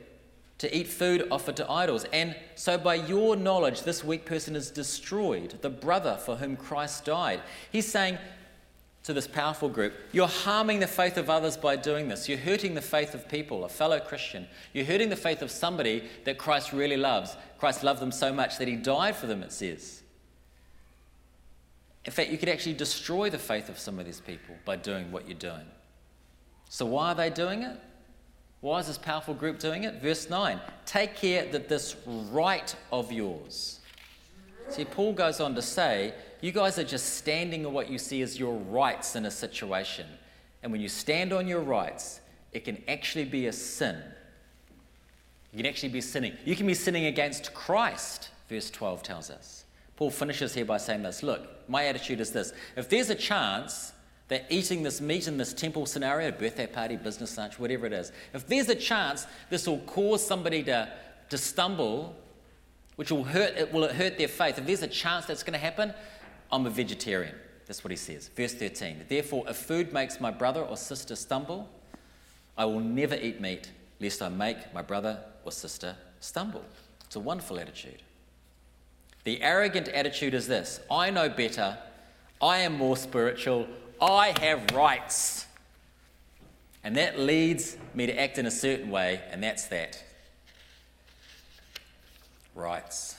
to 0.58 0.76
eat 0.76 0.86
food 0.86 1.26
offered 1.30 1.56
to 1.56 1.70
idols. 1.70 2.04
And 2.12 2.36
so, 2.54 2.76
by 2.76 2.96
your 2.96 3.34
knowledge, 3.34 3.82
this 3.82 4.04
weak 4.04 4.26
person 4.26 4.54
is 4.54 4.70
destroyed, 4.70 5.58
the 5.62 5.70
brother 5.70 6.18
for 6.22 6.36
whom 6.36 6.54
Christ 6.54 7.06
died. 7.06 7.40
He's 7.72 7.90
saying, 7.90 8.18
to 9.02 9.14
this 9.14 9.26
powerful 9.26 9.68
group, 9.68 9.94
you're 10.12 10.28
harming 10.28 10.80
the 10.80 10.86
faith 10.86 11.16
of 11.16 11.30
others 11.30 11.56
by 11.56 11.76
doing 11.76 12.08
this. 12.08 12.28
You're 12.28 12.38
hurting 12.38 12.74
the 12.74 12.82
faith 12.82 13.14
of 13.14 13.28
people, 13.28 13.64
a 13.64 13.68
fellow 13.68 13.98
Christian. 13.98 14.46
You're 14.72 14.84
hurting 14.84 15.08
the 15.08 15.16
faith 15.16 15.40
of 15.40 15.50
somebody 15.50 16.04
that 16.24 16.36
Christ 16.36 16.72
really 16.72 16.98
loves. 16.98 17.36
Christ 17.58 17.82
loved 17.82 18.00
them 18.00 18.12
so 18.12 18.32
much 18.32 18.58
that 18.58 18.68
he 18.68 18.76
died 18.76 19.16
for 19.16 19.26
them, 19.26 19.42
it 19.42 19.52
says. 19.52 20.02
In 22.04 22.12
fact, 22.12 22.30
you 22.30 22.38
could 22.38 22.48
actually 22.48 22.74
destroy 22.74 23.30
the 23.30 23.38
faith 23.38 23.68
of 23.68 23.78
some 23.78 23.98
of 23.98 24.06
these 24.06 24.20
people 24.20 24.54
by 24.64 24.76
doing 24.76 25.10
what 25.12 25.28
you're 25.28 25.38
doing. 25.38 25.66
So, 26.68 26.86
why 26.86 27.08
are 27.08 27.14
they 27.14 27.30
doing 27.30 27.62
it? 27.62 27.78
Why 28.60 28.78
is 28.78 28.86
this 28.86 28.98
powerful 28.98 29.34
group 29.34 29.58
doing 29.58 29.84
it? 29.84 30.02
Verse 30.02 30.28
9 30.28 30.60
Take 30.84 31.16
care 31.16 31.46
that 31.52 31.68
this 31.68 31.96
right 32.06 32.74
of 32.92 33.10
yours. 33.10 33.80
See, 34.70 34.84
Paul 34.84 35.12
goes 35.12 35.40
on 35.40 35.54
to 35.56 35.62
say, 35.62 36.14
you 36.40 36.52
guys 36.52 36.78
are 36.78 36.84
just 36.84 37.16
standing 37.16 37.66
on 37.66 37.72
what 37.72 37.90
you 37.90 37.98
see 37.98 38.22
as 38.22 38.38
your 38.38 38.54
rights 38.54 39.16
in 39.16 39.26
a 39.26 39.30
situation. 39.30 40.06
And 40.62 40.70
when 40.72 40.80
you 40.80 40.88
stand 40.88 41.32
on 41.32 41.46
your 41.46 41.60
rights, 41.60 42.20
it 42.52 42.64
can 42.64 42.82
actually 42.88 43.24
be 43.24 43.46
a 43.46 43.52
sin. 43.52 44.00
You 45.52 45.58
can 45.58 45.66
actually 45.66 45.88
be 45.88 46.00
sinning. 46.00 46.36
You 46.44 46.54
can 46.54 46.66
be 46.66 46.74
sinning 46.74 47.06
against 47.06 47.52
Christ, 47.52 48.30
verse 48.48 48.70
12 48.70 49.02
tells 49.02 49.30
us. 49.30 49.64
Paul 49.96 50.10
finishes 50.10 50.54
here 50.54 50.64
by 50.64 50.78
saying 50.78 51.02
this 51.02 51.22
Look, 51.22 51.68
my 51.68 51.86
attitude 51.86 52.20
is 52.20 52.30
this. 52.30 52.52
If 52.76 52.88
there's 52.88 53.10
a 53.10 53.14
chance 53.14 53.92
that 54.28 54.46
eating 54.48 54.84
this 54.84 55.00
meat 55.00 55.26
in 55.26 55.36
this 55.36 55.52
temple 55.52 55.86
scenario, 55.86 56.30
birthday 56.30 56.66
party, 56.66 56.96
business 56.96 57.36
lunch, 57.36 57.58
whatever 57.58 57.86
it 57.86 57.92
is, 57.92 58.12
if 58.32 58.46
there's 58.46 58.68
a 58.68 58.74
chance 58.74 59.26
this 59.50 59.66
will 59.66 59.80
cause 59.80 60.24
somebody 60.24 60.62
to, 60.62 60.88
to 61.28 61.36
stumble, 61.36 62.14
which 63.00 63.10
will 63.10 63.24
hurt, 63.24 63.72
will 63.72 63.84
it 63.84 63.92
hurt 63.92 64.18
their 64.18 64.28
faith, 64.28 64.58
if 64.58 64.66
there's 64.66 64.82
a 64.82 64.86
chance 64.86 65.24
that's 65.24 65.42
going 65.42 65.54
to 65.54 65.58
happen, 65.58 65.94
I'm 66.52 66.66
a 66.66 66.68
vegetarian. 66.68 67.34
That's 67.66 67.82
what 67.82 67.90
he 67.90 67.96
says. 67.96 68.28
Verse 68.28 68.52
13. 68.52 69.06
Therefore, 69.08 69.42
if 69.48 69.56
food 69.56 69.90
makes 69.94 70.20
my 70.20 70.30
brother 70.30 70.60
or 70.60 70.76
sister 70.76 71.16
stumble, 71.16 71.66
I 72.58 72.66
will 72.66 72.80
never 72.80 73.14
eat 73.14 73.40
meat, 73.40 73.70
lest 74.00 74.20
I 74.20 74.28
make 74.28 74.74
my 74.74 74.82
brother 74.82 75.18
or 75.46 75.50
sister 75.50 75.96
stumble. 76.20 76.62
It's 77.06 77.16
a 77.16 77.20
wonderful 77.20 77.58
attitude. 77.58 78.02
The 79.24 79.40
arrogant 79.40 79.88
attitude 79.88 80.34
is 80.34 80.46
this 80.46 80.80
I 80.90 81.08
know 81.08 81.30
better, 81.30 81.78
I 82.42 82.58
am 82.58 82.76
more 82.76 82.98
spiritual, 82.98 83.66
I 83.98 84.38
have 84.40 84.72
rights. 84.72 85.46
And 86.84 86.94
that 86.96 87.18
leads 87.18 87.78
me 87.94 88.04
to 88.04 88.20
act 88.20 88.36
in 88.36 88.44
a 88.44 88.50
certain 88.50 88.90
way, 88.90 89.22
and 89.30 89.42
that's 89.42 89.68
that. 89.68 90.04
Rights. 92.54 93.16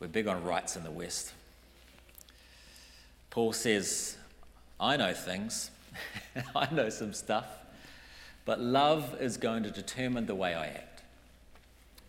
We're 0.00 0.08
big 0.08 0.26
on 0.26 0.42
rights 0.42 0.76
in 0.76 0.84
the 0.84 0.90
West. 0.90 1.32
Paul 3.30 3.52
says, 3.52 4.16
I 4.78 4.96
know 4.96 5.14
things, 5.14 5.70
I 6.56 6.68
know 6.72 6.90
some 6.90 7.14
stuff, 7.14 7.46
but 8.44 8.60
love 8.60 9.16
is 9.20 9.36
going 9.36 9.62
to 9.62 9.70
determine 9.70 10.26
the 10.26 10.34
way 10.34 10.54
I 10.54 10.66
act. 10.66 11.02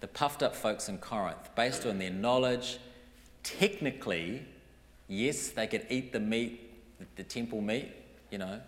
The 0.01 0.07
puffed 0.07 0.43
up 0.43 0.55
folks 0.55 0.89
in 0.89 0.97
Corinth, 0.97 1.55
based 1.55 1.85
on 1.85 1.97
their 1.99 2.09
knowledge, 2.09 2.79
technically, 3.43 4.43
yes, 5.07 5.49
they 5.49 5.67
could 5.67 5.85
eat 5.89 6.11
the 6.11 6.19
meat, 6.19 6.71
the 7.15 7.23
temple 7.23 7.61
meat, 7.61 7.91
you 8.31 8.37
know, 8.37 8.59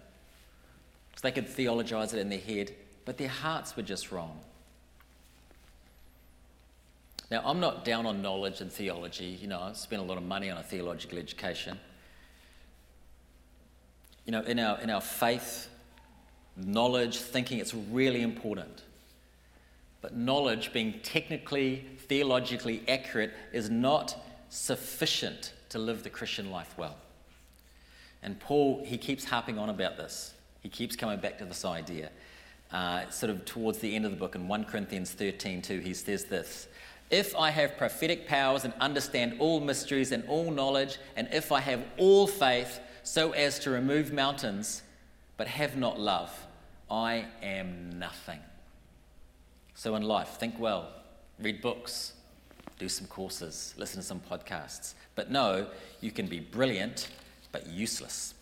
so 1.15 1.19
they 1.21 1.31
could 1.31 1.49
theologize 1.49 2.13
it 2.13 2.19
in 2.19 2.29
their 2.29 2.39
head, 2.39 2.73
but 3.03 3.17
their 3.17 3.27
hearts 3.27 3.75
were 3.75 3.83
just 3.83 4.11
wrong. 4.11 4.39
Now, 7.31 7.41
I'm 7.43 7.59
not 7.59 7.83
down 7.83 8.05
on 8.05 8.21
knowledge 8.21 8.61
and 8.61 8.71
theology. 8.71 9.37
You 9.41 9.47
know, 9.47 9.59
I've 9.59 9.77
spent 9.77 10.01
a 10.01 10.05
lot 10.05 10.17
of 10.17 10.23
money 10.23 10.49
on 10.49 10.57
a 10.57 10.63
theological 10.63 11.17
education. 11.17 11.79
You 14.25 14.31
know, 14.31 14.41
in 14.41 14.59
our, 14.59 14.79
in 14.79 14.89
our 14.89 15.01
faith, 15.01 15.67
knowledge, 16.55 17.17
thinking, 17.17 17.59
it's 17.59 17.73
really 17.73 18.21
important. 18.21 18.83
But 20.01 20.15
knowledge, 20.15 20.71
being 20.71 20.99
technically, 21.01 21.85
theologically 22.07 22.83
accurate, 22.87 23.33
is 23.51 23.69
not 23.69 24.15
sufficient 24.49 25.53
to 25.69 25.79
live 25.79 26.03
the 26.03 26.11
Christian 26.11 26.51
life 26.51 26.75
well. 26.77 26.95
And 28.21 28.39
Paul, 28.39 28.83
he 28.85 28.97
keeps 28.97 29.25
harping 29.25 29.57
on 29.57 29.69
about 29.69 29.97
this. 29.97 30.33
He 30.61 30.69
keeps 30.69 30.95
coming 30.95 31.19
back 31.19 31.39
to 31.39 31.45
this 31.45 31.65
idea. 31.65 32.11
Uh, 32.71 33.09
sort 33.09 33.29
of 33.29 33.45
towards 33.45 33.79
the 33.79 33.95
end 33.95 34.05
of 34.05 34.11
the 34.11 34.17
book, 34.17 34.35
in 34.35 34.47
1 34.47 34.65
Corinthians 34.65 35.11
13 35.11 35.61
2, 35.61 35.79
he 35.79 35.93
says 35.93 36.25
this 36.25 36.67
If 37.09 37.35
I 37.35 37.51
have 37.51 37.77
prophetic 37.77 38.27
powers 38.27 38.63
and 38.63 38.73
understand 38.79 39.35
all 39.39 39.59
mysteries 39.59 40.11
and 40.11 40.27
all 40.27 40.51
knowledge, 40.51 40.97
and 41.15 41.27
if 41.31 41.51
I 41.51 41.61
have 41.61 41.83
all 41.97 42.27
faith 42.27 42.79
so 43.03 43.31
as 43.31 43.59
to 43.59 43.69
remove 43.69 44.11
mountains, 44.11 44.81
but 45.37 45.47
have 45.47 45.77
not 45.77 45.99
love, 45.99 46.31
I 46.89 47.25
am 47.43 47.99
nothing. 47.99 48.39
So 49.75 49.95
in 49.95 50.03
life, 50.03 50.29
think 50.39 50.59
well, 50.59 50.89
read 51.39 51.61
books, 51.61 52.13
do 52.79 52.89
some 52.89 53.07
courses, 53.07 53.73
listen 53.77 54.01
to 54.01 54.05
some 54.05 54.19
podcasts. 54.19 54.93
But 55.15 55.29
no, 55.29 55.67
you 56.01 56.11
can 56.11 56.27
be 56.27 56.39
brilliant, 56.39 57.09
but 57.51 57.67
useless. 57.67 58.33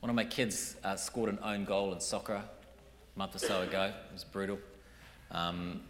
One 0.00 0.10
of 0.10 0.16
my 0.16 0.24
kids 0.24 0.76
uh, 0.82 0.96
scored 0.96 1.30
an 1.30 1.38
own 1.44 1.64
goal 1.64 1.92
in 1.92 2.00
soccer 2.00 2.34
a 2.34 3.18
month 3.18 3.36
or 3.36 3.38
so 3.38 3.62
ago. 3.62 3.84
It 3.84 4.12
was 4.12 4.24
brutal. 4.24 4.58
Um, 5.30 5.82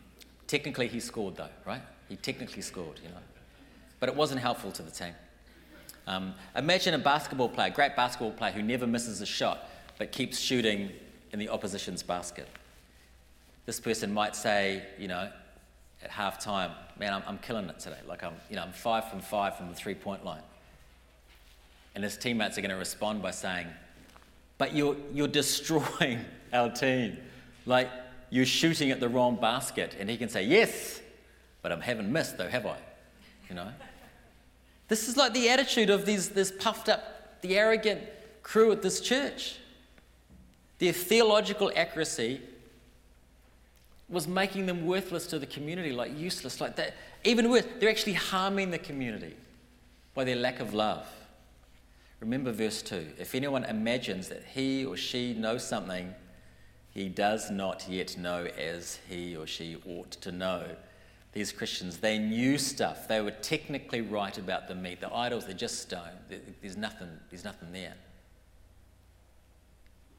technically, 0.52 0.86
he 0.86 1.00
scored, 1.00 1.34
though, 1.34 1.48
right? 1.64 1.80
He 2.10 2.16
technically 2.16 2.60
scored, 2.60 3.00
you 3.02 3.08
know. 3.08 3.22
But 4.00 4.10
it 4.10 4.14
wasn't 4.14 4.42
helpful 4.42 4.70
to 4.72 4.82
the 4.82 4.90
team. 4.90 5.14
Um, 6.06 6.34
imagine 6.54 6.92
a 6.92 6.98
basketball 6.98 7.48
player, 7.48 7.70
great 7.70 7.96
basketball 7.96 8.32
player, 8.32 8.52
who 8.52 8.60
never 8.60 8.86
misses 8.86 9.22
a 9.22 9.26
shot 9.26 9.70
but 9.96 10.12
keeps 10.12 10.38
shooting 10.38 10.90
in 11.32 11.38
the 11.38 11.48
opposition's 11.48 12.02
basket. 12.02 12.48
This 13.64 13.80
person 13.80 14.12
might 14.12 14.36
say, 14.36 14.82
you 14.98 15.08
know, 15.08 15.30
at 16.04 16.10
half 16.10 16.38
time, 16.38 16.72
man, 16.98 17.14
I'm, 17.14 17.22
I'm 17.26 17.38
killing 17.38 17.66
it 17.70 17.78
today. 17.78 18.00
Like 18.06 18.22
I'm, 18.22 18.34
you 18.50 18.56
know, 18.56 18.62
I'm 18.62 18.72
five 18.72 19.08
from 19.08 19.20
five 19.20 19.56
from 19.56 19.70
the 19.70 19.74
three 19.74 19.94
point 19.94 20.22
line. 20.22 20.42
And 21.94 22.04
his 22.04 22.18
teammates 22.18 22.58
are 22.58 22.60
going 22.60 22.72
to 22.72 22.76
respond 22.76 23.22
by 23.22 23.30
saying, 23.30 23.68
but 24.58 24.74
you're, 24.74 24.96
you're 25.14 25.28
destroying 25.42 26.26
our 26.52 26.68
team. 26.68 27.16
Like 27.64 27.88
you're 28.32 28.46
shooting 28.46 28.90
at 28.90 28.98
the 28.98 29.10
wrong 29.10 29.36
basket. 29.36 29.94
And 30.00 30.08
he 30.08 30.16
can 30.16 30.30
say, 30.30 30.42
yes, 30.42 31.02
but 31.60 31.70
I 31.70 31.78
haven't 31.78 32.10
missed 32.10 32.38
though, 32.38 32.48
have 32.48 32.64
I? 32.64 32.78
You 33.50 33.54
know? 33.54 33.68
This 34.88 35.06
is 35.06 35.18
like 35.18 35.34
the 35.34 35.50
attitude 35.50 35.90
of 35.90 36.06
these, 36.06 36.30
this 36.30 36.50
puffed 36.50 36.88
up, 36.88 37.42
the 37.42 37.58
arrogant 37.58 38.00
crew 38.42 38.72
at 38.72 38.80
this 38.80 39.02
church. 39.02 39.56
Their 40.78 40.94
theological 40.94 41.70
accuracy 41.76 42.40
was 44.08 44.26
making 44.26 44.64
them 44.64 44.86
worthless 44.86 45.26
to 45.26 45.38
the 45.38 45.46
community, 45.46 45.92
like 45.92 46.18
useless, 46.18 46.58
like 46.58 46.76
that. 46.76 46.94
Even 47.24 47.50
worse, 47.50 47.64
they're 47.80 47.90
actually 47.90 48.14
harming 48.14 48.70
the 48.70 48.78
community 48.78 49.36
by 50.14 50.24
their 50.24 50.36
lack 50.36 50.58
of 50.58 50.72
love. 50.72 51.06
Remember 52.20 52.50
verse 52.50 52.80
2 52.80 53.08
if 53.18 53.34
anyone 53.34 53.64
imagines 53.64 54.28
that 54.28 54.42
he 54.54 54.86
or 54.86 54.96
she 54.96 55.34
knows 55.34 55.66
something 55.68 56.14
he 56.92 57.08
does 57.08 57.50
not 57.50 57.86
yet 57.88 58.18
know 58.18 58.44
as 58.58 58.98
he 59.08 59.34
or 59.34 59.46
she 59.46 59.76
ought 59.86 60.10
to 60.12 60.30
know. 60.30 60.66
These 61.32 61.50
Christians, 61.50 61.98
they 61.98 62.18
knew 62.18 62.58
stuff. 62.58 63.08
They 63.08 63.22
were 63.22 63.30
technically 63.30 64.02
right 64.02 64.36
about 64.36 64.68
the 64.68 64.74
meat. 64.74 65.00
The 65.00 65.12
idols, 65.12 65.46
they're 65.46 65.54
just 65.54 65.80
stone. 65.80 66.10
There's 66.60 66.76
nothing, 66.76 67.08
there's 67.30 67.44
nothing 67.44 67.72
there. 67.72 67.94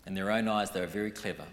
In 0.08 0.15
their 0.15 0.32
own 0.32 0.48
eyes, 0.48 0.72
they 0.72 0.82
were 0.82 0.88
very 0.88 1.12
clever. 1.12 1.46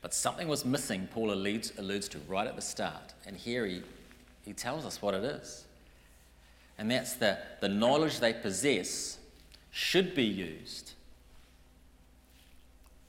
But 0.00 0.14
something 0.14 0.48
was 0.48 0.64
missing, 0.64 1.08
Paul 1.12 1.32
alludes, 1.32 1.72
alludes 1.76 2.08
to 2.08 2.18
right 2.26 2.46
at 2.46 2.56
the 2.56 2.62
start. 2.62 3.12
And 3.26 3.36
here 3.36 3.66
he, 3.66 3.82
he 4.44 4.54
tells 4.54 4.86
us 4.86 5.02
what 5.02 5.14
it 5.14 5.24
is. 5.24 5.66
And 6.78 6.90
that's 6.90 7.14
that 7.14 7.60
the 7.60 7.68
knowledge 7.68 8.20
they 8.20 8.32
possess 8.32 9.18
should 9.70 10.14
be 10.14 10.24
used 10.24 10.92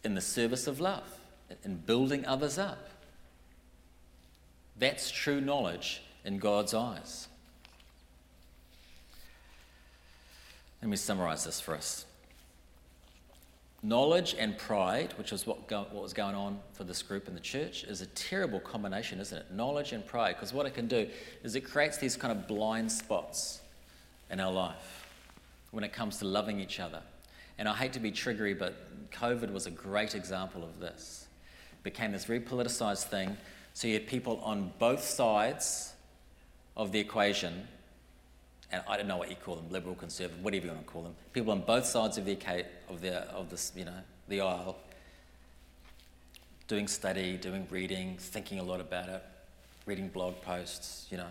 in 0.04 0.16
the 0.16 0.22
service 0.22 0.68
of 0.68 0.80
love, 0.80 1.08
in 1.63 1.77
building 1.77 2.25
others 2.25 2.58
up. 2.58 2.89
That's 4.80 5.10
true 5.10 5.42
knowledge 5.42 6.01
in 6.24 6.38
God's 6.38 6.74
eyes. 6.74 7.27
Let 10.82 10.89
me 10.89 10.98
summarize 10.98 11.44
this 11.44 11.60
for 11.60 11.74
us. 11.74 12.05
Knowledge 13.83 14.36
and 14.38 14.57
pride, 14.57 15.14
which 15.18 15.31
is 15.31 15.46
what, 15.46 15.68
go, 15.68 15.88
what 15.92 16.03
was 16.03 16.14
going 16.14 16.36
on 16.36 16.60
for 16.74 16.83
this 16.83 17.01
group 17.01 17.27
in 17.27 17.33
the 17.33 17.40
church, 17.40 17.83
is 17.83 18.01
a 18.01 18.07
terrible 18.07 18.60
combination, 18.60 19.20
isn't 19.20 19.38
it? 19.38 19.51
Knowledge 19.51 19.94
and 19.94 20.05
pride, 20.05 20.36
because 20.36 20.53
what 20.53 20.66
it 20.66 20.74
can 20.74 20.88
do 20.88 21.07
is 21.44 21.55
it 21.55 21.62
creates 21.62 21.98
these 21.98 22.16
kind 22.16 22.38
of 22.38 22.48
blind 22.48 22.92
spots 22.92 23.62
in 24.29 24.40
our 24.40 24.51
life 24.51 25.07
when 25.72 25.83
it 25.83 25.94
comes 25.94 26.18
to 26.18 26.25
loving 26.25 26.60
each 26.60 26.79
other. 26.79 27.01
And 27.57 27.67
I 27.67 27.75
hate 27.75 27.93
to 27.93 28.00
be 28.00 28.11
triggery, 28.11 28.57
but 28.57 28.75
COVID 29.11 29.51
was 29.51 29.65
a 29.65 29.72
great 29.72 30.15
example 30.15 30.63
of 30.63 30.79
this. 30.79 31.27
It 31.74 31.83
became 31.83 32.11
this 32.11 32.25
very 32.25 32.39
politicized 32.39 33.05
thing. 33.05 33.37
So 33.74 33.87
you 33.87 33.93
had 33.96 34.07
people 34.07 34.39
on 34.43 34.72
both 34.79 35.03
sides 35.03 35.93
of 36.75 36.91
the 36.91 37.00
equation 37.00 37.67
and 38.72 38.83
I 38.87 38.98
don't 38.98 39.07
know 39.07 39.17
what 39.17 39.29
you 39.29 39.35
call 39.35 39.55
them, 39.55 39.70
liberal, 39.70 39.96
conservative, 39.96 40.43
whatever 40.43 40.65
you 40.65 40.72
want 40.72 40.85
to 40.85 40.91
call 40.91 41.03
them, 41.03 41.15
people 41.31 41.51
on 41.51 41.61
both 41.61 41.85
sides 41.85 42.17
of 42.17 42.25
the 42.25 42.37
of 42.89 43.01
the 43.01 43.22
of 43.31 43.50
this, 43.50 43.72
you 43.75 43.85
know, 43.85 44.00
the 44.27 44.41
aisle, 44.41 44.77
doing 46.67 46.87
study, 46.87 47.37
doing 47.37 47.65
reading, 47.70 48.17
thinking 48.20 48.59
a 48.59 48.63
lot 48.63 48.81
about 48.81 49.07
it, 49.07 49.24
reading 49.85 50.09
blog 50.09 50.41
posts, 50.41 51.07
you 51.09 51.17
know. 51.17 51.29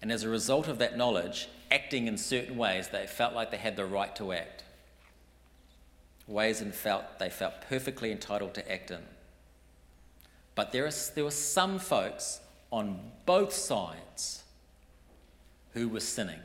And 0.00 0.12
as 0.12 0.22
a 0.22 0.28
result 0.28 0.68
of 0.68 0.78
that 0.78 0.96
knowledge, 0.96 1.48
acting 1.70 2.06
in 2.06 2.16
certain 2.18 2.56
ways 2.56 2.88
they 2.88 3.06
felt 3.06 3.34
like 3.34 3.50
they 3.50 3.56
had 3.56 3.74
the 3.74 3.86
right 3.86 4.14
to 4.16 4.32
act. 4.32 4.63
Ways 6.26 6.60
and 6.60 6.74
felt 6.74 7.18
they 7.18 7.28
felt 7.28 7.54
perfectly 7.68 8.10
entitled 8.10 8.54
to 8.54 8.72
act 8.72 8.90
in. 8.90 9.02
But 10.54 10.72
there, 10.72 10.86
is, 10.86 11.10
there 11.10 11.24
were 11.24 11.30
some 11.30 11.78
folks 11.78 12.40
on 12.70 12.98
both 13.26 13.52
sides 13.52 14.42
who 15.72 15.88
were 15.88 16.00
sinning. 16.00 16.40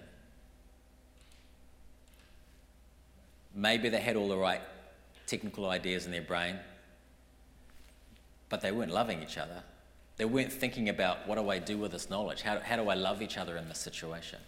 Maybe 3.56 3.90
they 3.90 4.00
had 4.00 4.16
all 4.16 4.28
the 4.28 4.38
right 4.38 4.62
technical 5.28 5.70
ideas 5.70 6.06
in 6.06 6.12
their 6.12 6.22
brain, 6.22 6.58
but 8.50 8.62
they 8.62 8.72
weren't 8.72 8.92
loving 8.92 9.22
each 9.22 9.38
other. 9.38 9.64
They 10.18 10.26
weren't 10.26 10.52
thinking 10.52 10.90
about 10.90 11.28
what 11.28 11.36
do 11.36 11.50
I 11.50 11.60
do 11.60 11.78
with 11.78 11.92
this 11.92 12.10
knowledge? 12.10 12.42
How, 12.42 12.60
how 12.60 12.76
do 12.76 12.90
I 12.90 12.96
love 12.96 13.22
each 13.22 13.38
other 13.38 13.56
in 13.56 13.70
this 13.70 13.80
situation? 13.80 14.40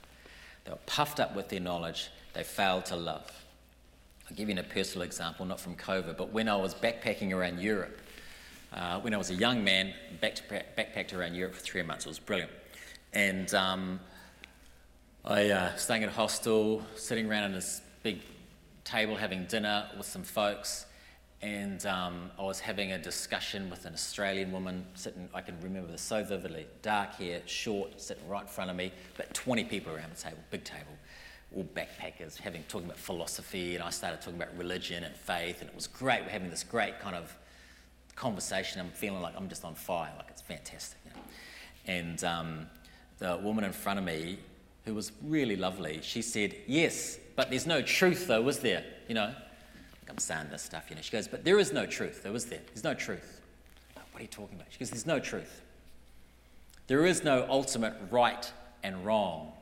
They 0.65 0.71
were 0.71 0.79
puffed 0.85 1.19
up 1.19 1.35
with 1.35 1.49
their 1.49 1.59
knowledge, 1.59 2.09
they 2.33 2.43
failed 2.43 2.85
to 2.85 2.95
love. 2.95 3.31
I'll 4.31 4.37
give 4.37 4.49
you 4.49 4.57
a 4.57 4.63
personal 4.63 5.03
example, 5.03 5.45
not 5.45 5.59
from 5.59 5.75
COVID, 5.75 6.15
but 6.15 6.31
when 6.31 6.47
I 6.47 6.55
was 6.55 6.73
backpacking 6.73 7.33
around 7.33 7.59
Europe, 7.59 7.99
uh, 8.71 8.97
when 9.01 9.13
I 9.13 9.17
was 9.17 9.29
a 9.29 9.33
young 9.33 9.61
man, 9.61 9.93
backpacked 10.23 11.13
around 11.13 11.35
Europe 11.35 11.53
for 11.53 11.59
three 11.59 11.81
months. 11.81 12.05
It 12.05 12.09
was 12.09 12.19
brilliant. 12.19 12.49
And 13.11 13.53
um, 13.53 13.99
I 15.25 15.49
uh, 15.49 15.75
staying 15.75 16.03
at 16.03 16.09
a 16.09 16.13
hostel, 16.13 16.81
sitting 16.95 17.29
around 17.29 17.43
on 17.43 17.51
this 17.51 17.81
big 18.03 18.21
table 18.85 19.17
having 19.17 19.47
dinner 19.47 19.89
with 19.97 20.07
some 20.07 20.23
folks, 20.23 20.85
and 21.41 21.85
um, 21.85 22.31
I 22.39 22.43
was 22.43 22.61
having 22.61 22.93
a 22.93 22.97
discussion 22.97 23.69
with 23.69 23.83
an 23.83 23.93
Australian 23.93 24.53
woman 24.53 24.85
sitting. 24.93 25.27
I 25.33 25.41
can 25.41 25.59
remember 25.59 25.91
this 25.91 26.01
so 26.01 26.23
vividly. 26.23 26.67
Dark 26.81 27.15
hair, 27.15 27.41
short, 27.47 27.99
sitting 27.99 28.25
right 28.29 28.43
in 28.43 28.47
front 28.47 28.69
of 28.69 28.77
me, 28.77 28.93
but 29.17 29.33
20 29.33 29.65
people 29.65 29.93
around 29.93 30.13
the 30.15 30.21
table, 30.21 30.37
big 30.51 30.63
table, 30.63 30.93
all 31.55 31.67
backpackers, 31.75 32.37
having 32.37 32.63
talking 32.63 32.85
about 32.85 32.97
philosophy, 32.97 33.75
and 33.75 33.83
I 33.83 33.89
started 33.89 34.21
talking 34.21 34.41
about 34.41 34.55
religion 34.57 35.03
and 35.03 35.15
faith, 35.15 35.61
and 35.61 35.69
it 35.69 35.75
was 35.75 35.87
great. 35.87 36.23
We're 36.23 36.29
having 36.29 36.49
this 36.49 36.63
great 36.63 36.99
kind 36.99 37.15
of 37.15 37.35
conversation. 38.15 38.79
I'm 38.79 38.89
feeling 38.89 39.21
like 39.21 39.33
I'm 39.35 39.49
just 39.49 39.65
on 39.65 39.75
fire, 39.75 40.11
like 40.17 40.27
it's 40.29 40.41
fantastic. 40.41 40.99
You 41.05 41.11
know? 41.11 41.97
And 41.99 42.23
um, 42.23 42.67
the 43.19 43.37
woman 43.37 43.63
in 43.63 43.73
front 43.73 43.99
of 43.99 44.05
me 44.05 44.39
who 44.85 44.93
was 44.93 45.11
really 45.23 45.55
lovely, 45.55 45.99
she 46.01 46.21
said, 46.21 46.55
Yes, 46.67 47.17
but 47.35 47.49
there's 47.49 47.67
no 47.67 47.81
truth 47.81 48.27
though, 48.27 48.41
was 48.41 48.59
there? 48.59 48.83
You 49.07 49.15
know, 49.15 49.33
I'm 50.11 50.17
saying 50.17 50.47
this 50.51 50.61
stuff, 50.61 50.85
you 50.89 50.95
know. 50.95 51.01
She 51.01 51.11
goes, 51.11 51.27
But 51.27 51.45
there 51.45 51.57
is 51.57 51.71
no 51.71 51.85
truth, 51.85 52.21
though, 52.23 52.35
is 52.35 52.45
there? 52.45 52.59
There's 52.67 52.83
no 52.83 52.93
truth. 52.93 53.41
What 54.11 54.19
are 54.19 54.21
you 54.21 54.27
talking 54.27 54.57
about? 54.57 54.67
She 54.69 54.77
goes, 54.77 54.89
There's 54.89 55.05
no 55.05 55.19
truth. 55.19 55.61
There 56.87 57.05
is 57.05 57.23
no 57.23 57.47
ultimate 57.49 57.93
right 58.11 58.51
and 58.83 59.05
wrong. 59.05 59.53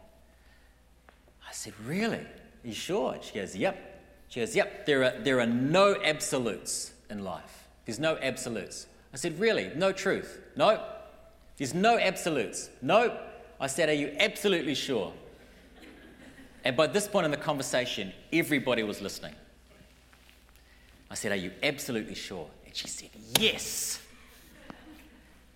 I 1.50 1.52
said, 1.52 1.74
Really? 1.86 2.26
You 2.64 2.74
sure? 2.74 3.18
She 3.22 3.34
goes, 3.34 3.56
Yep. 3.56 4.02
She 4.30 4.40
goes, 4.40 4.56
Yep, 4.56 4.86
there 4.86 5.04
are, 5.04 5.20
there 5.20 5.40
are 5.40 5.48
no 5.48 5.98
absolutes 6.04 6.94
in 7.10 7.24
life. 7.24 7.68
There's 7.86 8.00
no 8.00 8.18
absolutes. 8.22 8.86
I 9.14 9.18
said, 9.18 9.40
Really? 9.40 9.72
No 9.76 9.92
truth? 9.92 10.40
No. 10.56 10.84
There's 11.58 11.74
no 11.74 11.98
absolutes. 11.98 12.70
No. 12.82 13.18
I 13.60 13.68
said, 13.68 13.90
Are 13.90 13.94
you 13.94 14.16
absolutely 14.20 14.76
sure? 14.76 15.12
And 16.64 16.78
by 16.78 16.88
this 16.88 17.08
point 17.08 17.26
in 17.26 17.32
the 17.32 17.38
conversation, 17.38 18.14
everybody 18.32 18.84
was 18.84 19.02
listening. 19.02 19.34
I 21.10 21.16
said, 21.16 21.32
Are 21.32 21.36
you 21.36 21.52
absolutely 21.64 22.16
sure? 22.16 22.48
And 22.66 22.76
she 22.76 22.88
said, 22.88 23.10
Yes. 23.40 24.00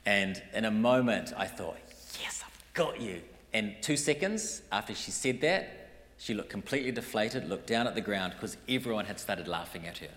And 0.05 0.41
in 0.53 0.65
a 0.65 0.71
moment, 0.71 1.33
I 1.37 1.45
thought, 1.45 1.77
Yes, 2.19 2.43
I've 2.43 2.73
got 2.73 2.99
you. 2.99 3.21
And 3.53 3.75
two 3.81 3.95
seconds 3.95 4.63
after 4.71 4.95
she 4.95 5.11
said 5.11 5.39
that, 5.41 5.82
she 6.23 6.33
looked 6.33 6.49
completely 6.49 6.93
deflated, 6.93 7.49
looked 7.49 7.67
down 7.67 7.85
at 7.85 7.95
the 7.95 8.01
ground 8.01 8.31
because 8.31 8.55
everyone 8.69 9.03
had 9.03 9.19
started 9.19 9.45
laughing 9.45 9.85
at 9.85 9.97
her, 9.97 10.07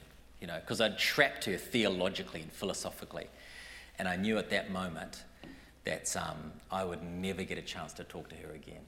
you 0.40 0.47
know, 0.47 0.57
because 0.61 0.81
I'd 0.81 0.99
trapped 0.99 1.47
her 1.47 1.57
theologically 1.57 2.42
and 2.42 2.53
philosophically. 2.53 3.27
And 3.99 4.07
I 4.07 4.14
knew 4.14 4.38
at 4.38 4.49
that 4.51 4.71
moment 4.71 5.25
that 5.83 6.16
um, 6.16 6.53
I 6.71 6.85
would 6.85 7.03
never 7.03 7.42
get 7.42 7.59
a 7.59 7.62
chance 7.62 7.92
to 7.95 8.05
talk 8.05 8.29
to 8.29 8.37
her 8.37 8.53
again 8.53 8.83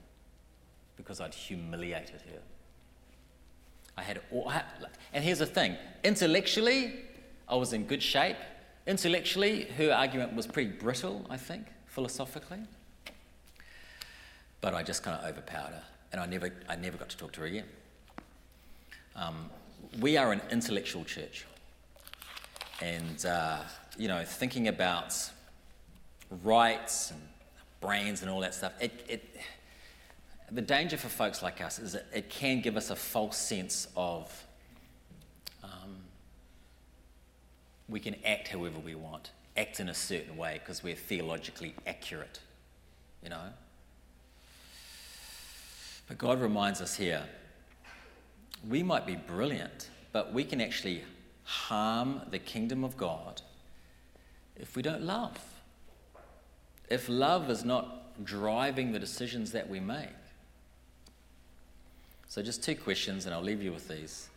because 0.97 1.21
I'd 1.21 1.35
humiliated 1.35 2.21
her. 2.21 2.39
I 3.97 4.05
had, 4.05 4.21
all, 4.31 4.53
and 5.13 5.25
here's 5.25 5.41
the 5.41 5.47
thing 5.47 5.77
intellectually, 6.05 7.01
I 7.49 7.57
was 7.57 7.73
in 7.73 7.87
good 7.87 8.03
shape. 8.03 8.37
Intellectually, 8.87 9.65
her 9.77 9.93
argument 9.93 10.37
was 10.37 10.47
pretty 10.47 10.71
brittle, 10.71 11.27
I 11.29 11.37
think, 11.37 11.67
philosophically. 11.87 12.61
But 14.61 14.75
I 14.75 14.85
just 14.85 15.03
kind 15.03 15.21
of 15.21 15.29
overpowered 15.29 15.73
her, 15.73 15.83
and 16.13 16.21
I 16.21 16.27
never, 16.27 16.53
I 16.69 16.77
never 16.77 16.97
got 16.97 17.09
to 17.11 17.17
talk 17.17 17.33
to 17.33 17.41
her 17.41 17.47
again. 17.47 17.67
Um, 19.17 19.51
we 20.01 20.17
are 20.17 20.33
an 20.33 20.41
intellectual 20.51 21.05
church. 21.05 21.45
And, 22.81 23.25
uh, 23.27 23.59
you 23.97 24.09
know, 24.09 24.25
thinking 24.25 24.69
about 24.69 25.15
rights 26.43 27.11
and 27.11 27.21
brains 27.81 28.23
and 28.23 28.31
all 28.31 28.41
that 28.41 28.55
stuff, 28.55 28.73
it, 28.81 29.05
it, 29.09 29.37
the 30.51 30.63
danger 30.63 30.97
for 30.97 31.09
folks 31.09 31.43
like 31.43 31.61
us 31.61 31.79
is 31.79 31.93
that 31.93 32.07
it 32.15 32.31
can 32.31 32.61
give 32.61 32.77
us 32.77 32.91
a 32.91 32.97
false 32.97 33.37
sense 33.37 33.89
of 33.97 34.47
um, 35.65 35.97
we 37.89 38.01
can 38.01 38.15
act 38.25 38.49
however 38.49 38.79
we 38.79 38.95
want, 38.95 39.33
act 39.57 39.81
in 39.81 39.89
a 39.89 39.95
certain 39.95 40.37
way 40.37 40.61
because 40.63 40.83
we're 40.83 40.95
theologically 40.95 41.75
accurate, 41.87 42.41
you 43.23 43.31
know. 43.31 43.49
But 46.09 46.19
God 46.19 46.41
reminds 46.41 46.81
us 46.81 46.97
here 46.97 47.23
we 48.69 48.83
might 48.83 49.07
be 49.07 49.15
brilliant, 49.15 49.91
but 50.13 50.33
we 50.33 50.43
can 50.43 50.61
actually 50.61 51.05
harm 51.45 52.23
the 52.31 52.39
kingdom 52.39 52.83
of 52.83 52.97
God 52.97 53.41
if 54.57 54.75
we 54.75 54.83
don't 54.83 55.03
love. 55.03 55.39
If 56.91 57.09
love 57.09 57.51
is 57.51 57.65
not 57.65 58.25
driving 58.25 58.91
the 58.91 58.99
decisions 58.99 59.53
that 59.53 59.69
we 59.69 59.79
make. 59.79 60.09
So, 62.29 62.43
just 62.43 62.63
two 62.63 62.75
questions, 62.75 63.27
and 63.27 63.35
I'll 63.35 63.43
leave 63.43 63.63
you 63.63 63.73
with 63.73 63.89
these 63.89 64.29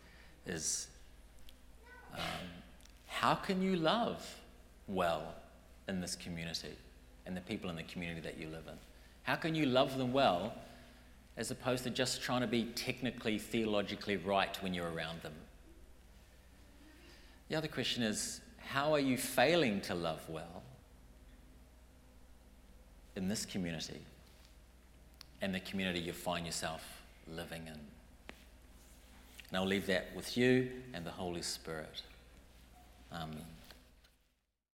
is 0.46 0.88
um, 2.14 2.22
how 3.08 3.36
can 3.36 3.62
you 3.62 3.76
love 3.76 4.26
well 4.88 5.36
in 5.88 6.00
this 6.00 6.16
community 6.16 6.76
and 7.26 7.36
the 7.36 7.42
people 7.42 7.70
in 7.70 7.76
the 7.76 7.84
community 7.84 8.22
that 8.22 8.38
you 8.38 8.48
live 8.48 8.68
in? 8.68 8.78
How 9.24 9.36
can 9.36 9.56
you 9.56 9.66
love 9.66 9.98
them 9.98 10.14
well 10.14 10.54
as 11.38 11.52
opposed 11.52 11.84
to 11.84 11.90
just 11.90 12.22
trying 12.22 12.42
to 12.42 12.48
be 12.48 12.66
technically, 12.66 13.38
theologically 13.38 14.18
right 14.18 14.62
when 14.62 14.74
you're 14.74 14.92
around 14.92 15.22
them? 15.22 15.34
The 17.50 17.56
other 17.56 17.68
question 17.68 18.04
is 18.04 18.42
how 18.58 18.94
are 18.94 19.00
you 19.00 19.18
failing 19.18 19.82
to 19.82 19.96
love 19.96 20.22
well 20.30 20.64
in 23.16 23.28
this 23.28 23.46
community 23.46 24.00
and 25.42 25.54
the 25.54 25.60
community 25.60 26.00
you 26.00 26.14
find 26.14 26.46
yourself 26.46 27.02
living 27.28 27.64
in? 27.68 27.74
And 27.74 29.58
I'll 29.60 29.66
leave 29.66 29.88
that 29.88 30.16
with 30.16 30.38
you 30.38 30.70
and 30.94 31.06
the 31.06 31.12
Holy 31.12 31.42
Spirit. 31.42 32.04
Amen. 33.12 33.46